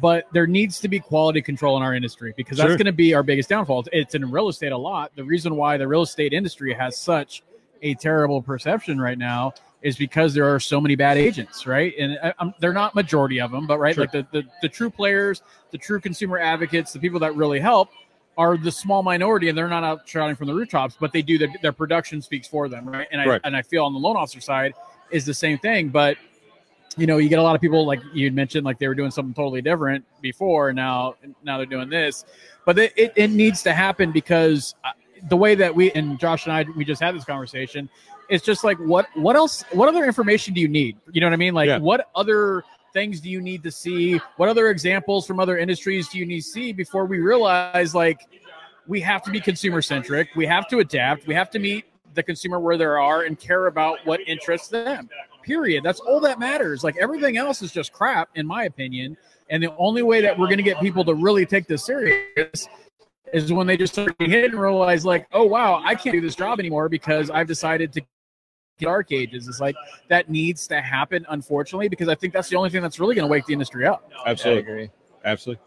but 0.01 0.25
there 0.33 0.47
needs 0.47 0.81
to 0.81 0.89
be 0.89 1.01
quality 1.01 1.43
control 1.43 1.77
in 1.77 1.83
our 1.83 1.93
industry 1.95 2.33
because 2.35 2.57
that's 2.57 2.69
Sure. 2.71 2.77
going 2.79 2.87
to 2.87 2.93
be 2.93 3.13
our 3.13 3.23
biggest 3.23 3.51
downfall. 3.51 3.85
It's 3.93 4.15
in 4.15 4.31
real 4.31 4.49
estate 4.49 4.73
a 4.73 4.79
lot. 4.79 5.13
The 5.17 5.25
reason 5.25 5.55
why 5.57 5.77
the 5.77 5.87
real 5.87 6.01
estate 6.01 6.33
industry 6.33 6.73
has 6.73 6.97
such 6.97 7.43
a 7.83 7.93
terrible 7.93 8.41
perception 8.41 8.99
right 8.99 9.19
now 9.19 9.53
is 9.83 9.97
because 9.97 10.35
there 10.35 10.53
are 10.53 10.59
so 10.59 10.81
many 10.81 10.97
bad 10.97 11.17
agents, 11.17 11.67
right? 11.67 11.95
And 11.99 12.19
I, 12.23 12.35
I'm, 12.39 12.55
they're 12.61 12.73
not 12.73 12.95
majority 12.95 13.41
of 13.41 13.51
them, 13.51 13.67
but 13.67 13.79
right, 13.79 13.95
Sure. 13.95 14.05
like 14.05 14.13
the, 14.13 14.27
the 14.33 14.43
the 14.63 14.69
true 14.69 14.91
players, 14.91 15.43
the 15.71 15.79
true 15.79 16.01
consumer 16.01 16.39
advocates, 16.39 16.93
the 16.93 16.99
people 16.99 17.21
that 17.21 17.35
really 17.37 17.61
help 17.61 17.91
are 18.39 18.57
the 18.57 18.71
small 18.73 19.03
minority, 19.03 19.49
and 19.49 19.57
they're 19.57 19.69
not 19.69 19.85
out 19.85 20.09
shouting 20.09 20.37
from 20.37 20.47
the 20.47 20.55
rooftops, 20.55 20.97
but 20.99 21.13
they 21.13 21.23
do 21.23 21.39
their, 21.39 21.49
their 21.63 21.73
production 21.73 22.21
speaks 22.21 22.47
for 22.47 22.69
them, 22.69 22.89
right? 22.89 23.07
And 23.13 23.21
I 23.21 23.27
Right. 23.27 23.41
and 23.45 23.57
I 23.57 23.63
feel 23.63 23.85
on 23.85 23.93
the 23.93 23.99
loan 23.99 24.17
officer 24.17 24.41
side 24.41 24.75
is 25.11 25.25
the 25.25 25.35
same 25.35 25.59
thing, 25.59 25.89
but 25.89 26.17
you 26.99 27.07
know, 27.07 27.19
you 27.19 27.29
get 27.29 27.39
a 27.39 27.43
lot 27.43 27.55
of 27.55 27.61
people 27.61 27.85
like 27.87 28.01
you 28.15 28.33
mentioned, 28.33 28.65
like 28.65 28.79
they 28.79 28.89
were 28.89 28.95
doing 28.95 29.11
something 29.11 29.35
totally 29.35 29.61
different 29.61 30.05
before. 30.23 30.73
Now, 30.73 31.17
now 31.45 31.59
they're 31.59 31.67
doing 31.67 31.91
this, 31.91 32.25
but 32.65 32.79
it, 32.79 32.93
it, 32.97 33.13
it 33.17 33.31
needs 33.31 33.63
to 33.65 33.75
happen 33.75 34.13
because 34.13 34.75
uh, 34.83 34.93
the 35.29 35.37
way 35.37 35.55
that 35.55 35.75
we 35.75 35.93
and 35.93 36.19
Josh 36.19 36.47
and 36.47 36.53
I 36.55 36.65
we 36.77 36.85
just 36.85 37.03
had 37.03 37.15
this 37.15 37.25
conversation, 37.25 37.89
it's 38.29 38.45
just 38.45 38.65
like 38.65 38.79
what 38.79 39.07
what 39.15 39.37
else? 39.37 39.65
What 39.73 39.89
other 39.89 40.05
information 40.05 40.55
do 40.55 40.61
you 40.61 40.69
need? 40.69 40.99
You 41.13 41.21
know 41.21 41.27
what 41.27 41.35
I 41.35 41.37
mean? 41.37 41.55
Like 41.55 41.69
Yeah. 41.69 41.79
what 41.79 42.09
other 42.15 42.65
things 42.93 43.21
do 43.21 43.29
you 43.29 43.41
need 43.41 43.63
to 43.63 43.71
see? 43.71 44.19
What 44.37 44.49
other 44.49 44.71
examples 44.71 45.27
from 45.27 45.39
other 45.41 45.59
industries 45.59 46.09
do 46.09 46.19
you 46.19 46.27
need 46.27 46.41
to 46.41 46.49
see 46.49 46.73
before 46.73 47.05
we 47.07 47.19
realize 47.19 47.95
like 47.95 48.21
we 48.87 49.01
have 49.01 49.23
to 49.25 49.31
be 49.31 49.41
consumer 49.41 49.83
centric. 49.83 50.29
We 50.37 50.47
have 50.47 50.69
to 50.69 50.79
adapt. 50.79 51.27
We 51.27 51.35
have 51.35 51.51
to 51.51 51.59
meet 51.59 51.85
the 52.15 52.23
consumer 52.23 52.59
where 52.59 52.77
they 52.77 52.85
are 52.85 53.23
and 53.23 53.39
care 53.39 53.67
about 53.67 53.99
what 54.05 54.21
interests 54.27 54.69
them. 54.69 55.09
Period. 55.43 55.85
That's 55.85 56.01
all 56.01 56.21
that 56.21 56.39
matters. 56.39 56.83
Like 56.83 56.97
everything 56.97 57.37
else 57.37 57.63
is 57.63 57.73
just 57.73 57.93
crap, 57.93 58.31
in 58.35 58.47
my 58.47 58.65
opinion. 58.65 59.17
And 59.51 59.63
the 59.63 59.75
only 59.77 60.03
way 60.03 60.21
that 60.23 60.37
we're 60.37 60.47
going 60.47 60.57
to 60.57 60.65
get 60.65 60.81
people 60.81 61.05
to 61.05 61.15
really 61.15 61.47
take 61.47 61.67
this 61.67 61.85
serious 61.85 62.69
is 63.33 63.53
when 63.53 63.67
they 63.67 63.77
just 63.77 63.93
start 63.93 64.17
getting 64.19 64.33
hit 64.33 64.51
and 64.53 64.61
realize, 64.61 65.05
like, 65.05 65.27
oh 65.33 65.45
wow, 65.45 65.83
I 65.85 65.95
can't 65.95 66.15
do 66.15 66.21
this 66.21 66.35
job 66.35 66.59
anymore 66.59 66.89
because 66.89 67.31
I've 67.31 67.47
decided 67.47 67.93
to 67.93 68.03
dark 68.81 69.13
ages. 69.13 69.49
is 69.49 69.61
like 69.61 69.77
that 70.09 70.29
needs 70.31 70.67
to 70.69 70.81
happen, 70.81 71.25
unfortunately, 71.29 71.89
because 71.89 72.09
I 72.09 72.15
think 72.15 72.33
that's 72.33 72.49
the 72.49 72.57
only 72.57 72.71
thing 72.71 72.83
that's 72.83 72.99
really 73.01 73.15
going 73.15 73.27
to 73.27 73.31
wake 73.31 73.47
the 73.47 73.53
industry 73.53 73.87
up. 73.87 74.11
Absolutely. 74.27 74.63
agree. 74.63 74.91
Absolutely. 75.25 75.63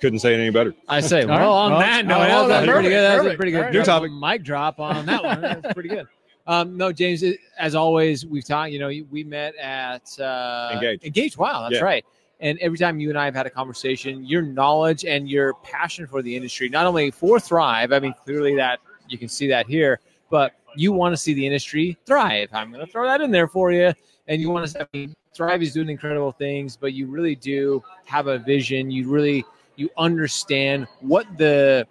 Couldn't 0.00 0.20
say 0.20 0.34
it 0.34 0.38
any 0.38 0.50
better. 0.50 0.74
I 0.88 1.00
say, 1.00 1.24
well, 1.24 1.38
right. 1.38 1.44
on 1.46 1.70
Well, 1.72 1.80
that 1.80 2.06
note, 2.06 2.18
well, 2.20 2.46
that's 2.48 2.66
that's 2.66 2.72
pretty 2.72 2.88
good. 2.88 3.02
That's 3.02 3.34
a 3.34 3.36
pretty 3.36 3.50
good 3.52 3.58
perfect. 3.58 3.74
New 3.74 3.82
topic. 3.84 4.12
mic 4.12 4.42
drop 4.44 4.78
on 4.78 5.04
that 5.06 5.24
one. 5.24 5.40
That's 5.40 5.74
pretty 5.74 5.88
good. 5.88 6.06
Um, 6.46 6.76
no, 6.76 6.92
James, 6.92 7.22
as 7.58 7.74
always, 7.74 8.24
we've 8.24 8.44
talked, 8.44 8.70
you 8.70 8.78
know, 8.78 8.90
we 9.10 9.24
met 9.24 9.54
at 9.56 10.18
uh, 10.20 10.70
Engage. 10.72 11.04
Engage. 11.04 11.36
Wow, 11.36 11.62
that's 11.64 11.74
Yeah. 11.80 11.84
right. 11.84 12.04
And 12.40 12.56
every 12.60 12.78
time 12.78 13.00
you 13.00 13.08
and 13.10 13.18
I 13.18 13.24
have 13.24 13.34
had 13.34 13.46
a 13.46 13.50
conversation, 13.50 14.24
your 14.24 14.42
knowledge 14.42 15.04
and 15.04 15.28
your 15.28 15.54
passion 15.64 16.06
for 16.06 16.22
the 16.22 16.34
industry, 16.34 16.68
not 16.68 16.86
only 16.86 17.10
for 17.10 17.40
Thrive, 17.40 17.92
I 17.92 17.98
mean, 17.98 18.14
clearly 18.24 18.54
that 18.54 18.78
you 19.08 19.18
can 19.18 19.28
see 19.28 19.48
that 19.48 19.66
here, 19.66 19.98
but 20.30 20.52
you 20.78 20.92
want 20.92 21.12
to 21.12 21.16
see 21.16 21.34
the 21.34 21.44
industry 21.44 21.98
thrive. 22.06 22.48
I'm 22.52 22.70
going 22.72 22.84
to 22.84 22.90
throw 22.90 23.04
that 23.04 23.20
in 23.20 23.32
there 23.32 23.48
for 23.48 23.72
you. 23.72 23.92
And 24.28 24.40
you 24.40 24.48
want 24.50 24.68
to, 24.70 24.82
I 24.82 24.86
mean, 24.92 25.16
Thrive 25.34 25.60
is 25.62 25.72
doing 25.72 25.88
incredible 25.88 26.30
things, 26.30 26.76
but 26.76 26.92
you 26.92 27.06
really 27.06 27.34
do 27.34 27.82
have 28.04 28.28
a 28.28 28.38
vision. 28.38 28.90
You 28.90 29.08
really, 29.08 29.44
you 29.76 29.90
understand 29.96 30.86
what 31.00 31.26
the 31.36 31.86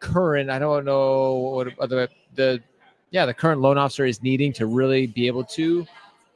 current, 0.00 0.50
I 0.50 0.58
don't 0.58 0.84
know 0.84 1.34
what 1.34 1.78
uh, 1.78 1.86
the, 1.86 2.08
the, 2.34 2.60
yeah, 3.10 3.24
the 3.24 3.32
current 3.34 3.60
loan 3.62 3.78
officer 3.78 4.04
is 4.04 4.22
needing 4.22 4.52
to 4.54 4.66
really 4.66 5.06
be 5.06 5.26
able 5.26 5.44
to 5.44 5.86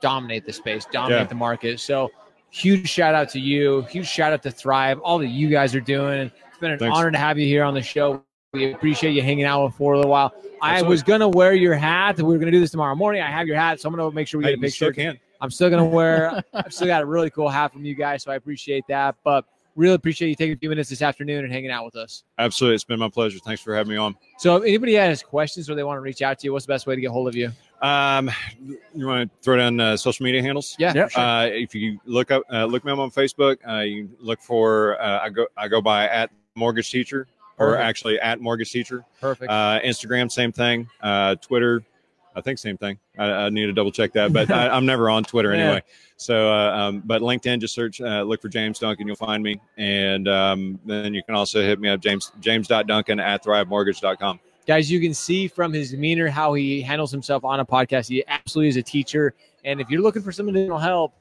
dominate 0.00 0.46
the 0.46 0.52
space, 0.52 0.86
dominate 0.90 1.22
Yeah. 1.22 1.24
the 1.26 1.34
market. 1.34 1.78
So 1.80 2.08
huge 2.50 2.88
shout 2.88 3.14
out 3.14 3.28
to 3.30 3.40
you. 3.40 3.82
Huge 3.82 4.06
shout 4.06 4.32
out 4.32 4.42
to 4.44 4.50
Thrive, 4.50 4.98
all 5.00 5.18
that 5.18 5.26
you 5.26 5.50
guys 5.50 5.74
are 5.74 5.80
doing. 5.80 6.30
It's 6.48 6.58
been 6.58 6.70
an 6.70 6.78
Thanks. 6.78 6.96
honor 6.96 7.10
to 7.10 7.18
have 7.18 7.38
you 7.38 7.46
here 7.46 7.64
on 7.64 7.74
the 7.74 7.82
show. 7.82 8.24
We 8.52 8.72
appreciate 8.72 9.12
you 9.12 9.22
hanging 9.22 9.44
out 9.44 9.64
with 9.64 9.74
for 9.76 9.92
a 9.92 9.96
little 9.96 10.10
while. 10.10 10.34
I 10.60 10.72
Absolutely. 10.72 10.90
was 10.90 11.02
gonna 11.04 11.28
wear 11.28 11.54
your 11.54 11.74
hat. 11.74 12.16
We 12.16 12.24
were 12.24 12.36
gonna 12.38 12.50
do 12.50 12.58
this 12.58 12.72
tomorrow 12.72 12.96
morning. 12.96 13.22
I 13.22 13.30
have 13.30 13.46
your 13.46 13.56
hat, 13.56 13.80
so 13.80 13.88
I'm 13.88 13.94
gonna 13.94 14.10
make 14.10 14.26
sure 14.26 14.38
we 14.38 14.44
Hey, 14.46 14.56
get 14.56 14.62
a 14.62 14.66
you 14.66 14.70
still 14.70 14.92
can. 14.92 15.20
I'm 15.40 15.52
still 15.52 15.70
gonna 15.70 15.84
wear. 15.86 16.42
I've 16.52 16.72
still 16.74 16.88
got 16.88 17.00
a 17.02 17.06
really 17.06 17.30
cool 17.30 17.48
hat 17.48 17.72
from 17.72 17.84
you 17.84 17.94
guys, 17.94 18.24
so 18.24 18.32
I 18.32 18.34
appreciate 18.34 18.82
that. 18.88 19.14
But 19.22 19.44
really 19.76 19.94
appreciate 19.94 20.30
you 20.30 20.34
taking 20.34 20.54
a 20.54 20.58
few 20.58 20.68
minutes 20.68 20.90
this 20.90 21.00
afternoon 21.00 21.44
and 21.44 21.52
hanging 21.52 21.70
out 21.70 21.84
with 21.84 21.94
us. 21.94 22.24
Absolutely. 22.40 22.74
It's 22.74 22.82
been 22.82 22.98
my 22.98 23.08
pleasure. 23.08 23.38
Thanks 23.38 23.62
for 23.62 23.72
having 23.72 23.92
me 23.92 23.96
on. 23.98 24.16
So, 24.38 24.56
if 24.56 24.64
anybody 24.64 24.94
has 24.94 25.22
questions 25.22 25.70
or 25.70 25.76
they 25.76 25.84
want 25.84 25.98
to 25.98 26.02
reach 26.02 26.20
out 26.20 26.40
to 26.40 26.46
you, 26.48 26.52
what's 26.52 26.66
the 26.66 26.72
best 26.72 26.88
way 26.88 26.96
to 26.96 27.00
get 27.00 27.12
hold 27.12 27.28
of 27.28 27.36
you? 27.36 27.52
Um, 27.82 28.32
you 28.96 29.06
want 29.06 29.30
to 29.32 29.44
throw 29.44 29.58
down 29.58 29.78
uh, 29.78 29.96
social 29.96 30.24
media 30.24 30.42
handles? 30.42 30.74
Yeah, 30.76 30.92
Yeah. 30.92 31.06
sure. 31.06 31.22
Uh, 31.22 31.44
if 31.46 31.72
you 31.72 32.00
look 32.04 32.32
up, 32.32 32.42
uh, 32.52 32.64
look 32.64 32.84
me 32.84 32.90
up 32.90 32.98
on 32.98 33.12
Facebook. 33.12 33.58
Uh, 33.66 33.82
you 33.82 34.10
look 34.18 34.40
for 34.40 35.00
uh, 35.00 35.20
I 35.22 35.28
go 35.28 35.46
I 35.56 35.68
go 35.68 35.80
by 35.80 36.08
at 36.08 36.30
mortgage 36.56 36.90
teacher 36.90 37.28
or 37.60 37.66
Perfect. 37.72 37.84
actually 37.84 38.20
at 38.20 38.40
mortgage 38.40 38.72
teacher. 38.72 39.04
perfect. 39.20 39.50
Uh, 39.50 39.78
Instagram, 39.84 40.30
same 40.32 40.50
thing. 40.50 40.88
Uh, 41.00 41.34
Twitter, 41.36 41.82
I 42.34 42.40
think 42.40 42.58
same 42.58 42.76
thing. 42.76 42.98
I, 43.18 43.24
I 43.30 43.48
need 43.50 43.66
to 43.66 43.72
double 43.72 43.92
check 43.92 44.12
that, 44.14 44.32
but 44.32 44.50
I, 44.50 44.68
I'm 44.76 44.86
never 44.86 45.10
on 45.10 45.24
Twitter 45.24 45.54
Yeah. 45.54 45.62
anyway. 45.62 45.82
So, 46.16 46.52
uh, 46.52 46.70
um, 46.76 47.02
but 47.04 47.22
LinkedIn, 47.22 47.60
just 47.60 47.74
search, 47.74 48.00
uh, 48.00 48.22
look 48.22 48.40
for 48.42 48.48
James 48.48 48.78
Duncan, 48.78 49.06
you'll 49.06 49.16
find 49.16 49.42
me, 49.42 49.60
and 49.78 50.26
um, 50.28 50.78
then 50.84 51.14
you 51.14 51.22
can 51.22 51.34
also 51.34 51.62
hit 51.62 51.78
me 51.80 51.88
up 51.88 52.00
James 52.00 52.32
James.Duncan 52.40 53.20
at 53.20 53.44
ThriveMortgage.com. 53.44 54.40
Guys, 54.66 54.90
you 54.90 55.00
can 55.00 55.14
see 55.14 55.48
from 55.48 55.72
his 55.72 55.90
demeanor 55.90 56.28
how 56.28 56.54
he 56.54 56.80
handles 56.82 57.10
himself 57.10 57.44
on 57.44 57.60
a 57.60 57.64
podcast. 57.64 58.08
He 58.08 58.22
absolutely 58.28 58.68
is 58.68 58.76
a 58.76 58.82
teacher. 58.82 59.34
And 59.64 59.80
if 59.80 59.88
you're 59.90 60.02
looking 60.02 60.22
for 60.22 60.30
some 60.32 60.48
additional 60.48 60.78
help, 60.78 61.14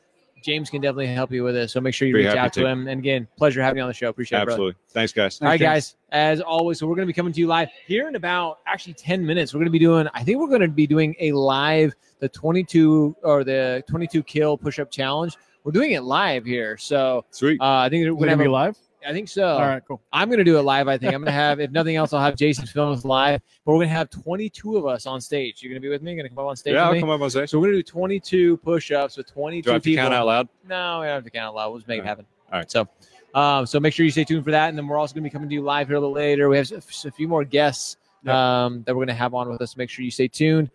James 0.43 0.69
can 0.69 0.82
definitely 0.82 1.08
help 1.08 1.32
you 1.32 1.43
with 1.43 1.56
it. 1.56 1.69
So 1.69 1.80
make 1.82 1.93
sure 1.93 2.08
you 2.08 2.13
Be 2.13 2.25
reach 2.25 2.36
out 2.36 2.54
to 2.54 2.62
to. 2.62 2.67
him. 2.67 2.88
And 2.88 2.99
again, 2.99 3.28
pleasure 3.38 3.62
having 3.62 3.78
you 3.78 3.84
on 3.84 3.89
the 3.89 3.93
show. 3.93 4.10
Appreciate 4.10 4.39
it. 4.39 4.45
brother. 4.45 4.52
Absolutely. 4.54 4.82
Thanks, 4.89 5.13
guys. 5.13 5.41
All 5.41 5.47
right, 5.47 5.60
Thanks, 5.60 5.91
guys. 5.91 5.95
As 6.12 6.41
always, 6.41 6.80
so 6.80 6.88
we're 6.88 6.95
going 6.95 7.06
to 7.08 7.12
be 7.12 7.15
coming 7.15 7.34
to 7.34 7.39
you 7.39 7.47
live 7.47 7.69
here 7.86 8.08
in 8.08 8.15
about 8.15 8.60
actually 8.67 8.93
10 8.93 9.25
minutes. 9.25 9.54
We're 9.54 9.60
going 9.60 9.65
to 9.67 9.71
be 9.71 9.80
doing, 9.80 10.08
I 10.13 10.23
think 10.23 10.39
we're 10.39 10.47
going 10.47 10.62
to 10.62 10.67
be 10.67 10.88
doing 10.88 11.15
a 11.19 11.32
live, 11.34 11.93
the 12.19 12.30
22 12.30 13.15
or 13.23 13.43
the 13.43 13.84
22 13.88 14.23
kill 14.23 14.58
push 14.58 14.80
up 14.80 14.89
challenge. 14.91 15.38
We're 15.63 15.71
doing 15.73 15.91
it 15.91 16.02
live 16.04 16.45
here. 16.45 16.78
So 16.78 17.25
Sweet. 17.32 17.60
uh, 17.62 17.65
I 17.65 17.89
think 17.89 18.04
we're 18.06 18.13
We're 18.13 18.17
going 18.28 18.30
to 18.30 18.36
gonna 18.36 18.43
be 18.43 18.49
a, 18.49 18.52
live. 18.52 18.78
I 19.05 19.13
think 19.13 19.29
so. 19.29 19.47
All 19.47 19.62
right, 19.62 19.81
cool. 19.88 20.01
I'm 20.12 20.27
going 20.27 20.39
to 20.39 20.43
do 20.43 20.57
it 20.57 20.62
live. 20.62 20.88
I 20.88 20.97
think 20.97 21.13
I'm 21.13 21.21
going 21.21 21.27
to 21.27 21.31
have, 21.31 21.59
if 21.59 21.71
nothing 21.71 21.95
else, 21.95 22.13
I'll 22.13 22.21
have 22.21 22.35
Jason 22.35 22.65
film 22.65 22.91
us 22.91 23.05
live. 23.05 23.41
But 23.65 23.71
we're 23.71 23.77
going 23.77 23.89
to 23.89 23.95
have 23.95 24.09
22 24.09 24.77
of 24.77 24.85
us 24.85 25.05
on 25.05 25.21
stage. 25.21 25.62
You're 25.62 25.71
going 25.71 25.81
to 25.81 25.85
be 25.85 25.89
with 25.89 26.01
me. 26.01 26.15
Going 26.15 26.23
to 26.23 26.29
come 26.29 26.39
up 26.39 26.49
on 26.49 26.55
stage 26.55 26.73
yeah, 26.73 26.85
I'll 26.85 26.93
me. 26.93 26.99
come 26.99 27.09
up 27.09 27.21
on 27.21 27.29
stage. 27.29 27.49
So 27.49 27.59
we're 27.59 27.67
going 27.67 27.77
to 27.77 27.83
do 27.83 27.91
22 27.91 28.57
push-ups 28.57 29.17
with 29.17 29.31
22 29.31 29.63
Do 29.63 29.69
I 29.69 29.73
have 29.73 29.83
to 29.83 29.95
count 29.95 30.13
out 30.13 30.25
loud? 30.25 30.49
No, 30.67 30.99
we 30.99 31.05
don't 31.05 31.15
have 31.15 31.23
to 31.23 31.29
count 31.29 31.47
out 31.47 31.55
loud. 31.55 31.69
We'll 31.69 31.79
just 31.79 31.88
make 31.88 31.99
it 31.99 32.01
All 32.01 32.03
right. 32.03 32.09
happen. 32.09 32.25
All 32.51 32.59
right. 32.59 32.71
So, 32.71 32.88
um, 33.33 33.65
so 33.65 33.79
make 33.79 33.93
sure 33.93 34.05
you 34.05 34.12
stay 34.12 34.23
tuned 34.23 34.43
for 34.43 34.51
that, 34.51 34.69
and 34.69 34.77
then 34.77 34.88
we're 34.88 34.97
also 34.97 35.13
going 35.13 35.23
to 35.23 35.29
be 35.29 35.31
coming 35.31 35.49
to 35.49 35.55
you 35.55 35.62
live 35.62 35.88
here 35.88 35.97
a 35.97 35.99
little 35.99 36.13
later. 36.13 36.49
We 36.49 36.57
have 36.57 36.71
a 36.71 37.12
few 37.12 37.27
more 37.27 37.43
guests 37.43 37.97
um, 38.27 38.83
that 38.83 38.95
we're 38.95 39.05
going 39.05 39.07
to 39.07 39.13
have 39.13 39.33
on 39.33 39.49
with 39.49 39.62
us. 39.62 39.77
Make 39.77 39.89
sure 39.89 40.03
you 40.03 40.12
stay 40.12 40.27
tuned. 40.27 40.71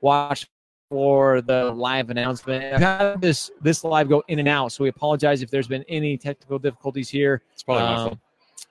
Watch 0.00 0.46
for 0.90 1.40
the 1.42 1.70
live 1.72 2.10
announcement. 2.10 2.74
I've 2.74 2.80
had 2.80 3.20
this 3.20 3.50
this 3.60 3.84
live 3.84 4.08
go 4.08 4.22
in 4.28 4.38
and 4.38 4.48
out, 4.48 4.72
so 4.72 4.84
we 4.84 4.90
apologize 4.90 5.42
if 5.42 5.50
there's 5.50 5.68
been 5.68 5.84
any 5.88 6.16
technical 6.16 6.58
difficulties 6.58 7.08
here. 7.08 7.42
It's 7.52 7.62
probably 7.62 7.84
my 7.84 7.94
Um, 7.94 8.08
fault. 8.08 8.18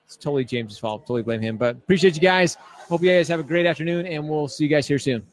It's 0.06 0.16
totally 0.16 0.44
James's 0.44 0.78
fault. 0.78 1.02
Totally 1.02 1.22
blame 1.22 1.40
him. 1.40 1.56
But 1.56 1.76
appreciate 1.76 2.14
you 2.14 2.20
guys. 2.20 2.56
Hope 2.88 3.02
you 3.02 3.10
guys 3.10 3.26
have 3.28 3.40
a 3.40 3.44
great 3.44 3.66
afternoon, 3.66 4.06
and 4.06 4.28
we'll 4.28 4.48
see 4.48 4.64
you 4.64 4.70
guys 4.70 4.86
here 4.86 4.98
soon. 4.98 5.26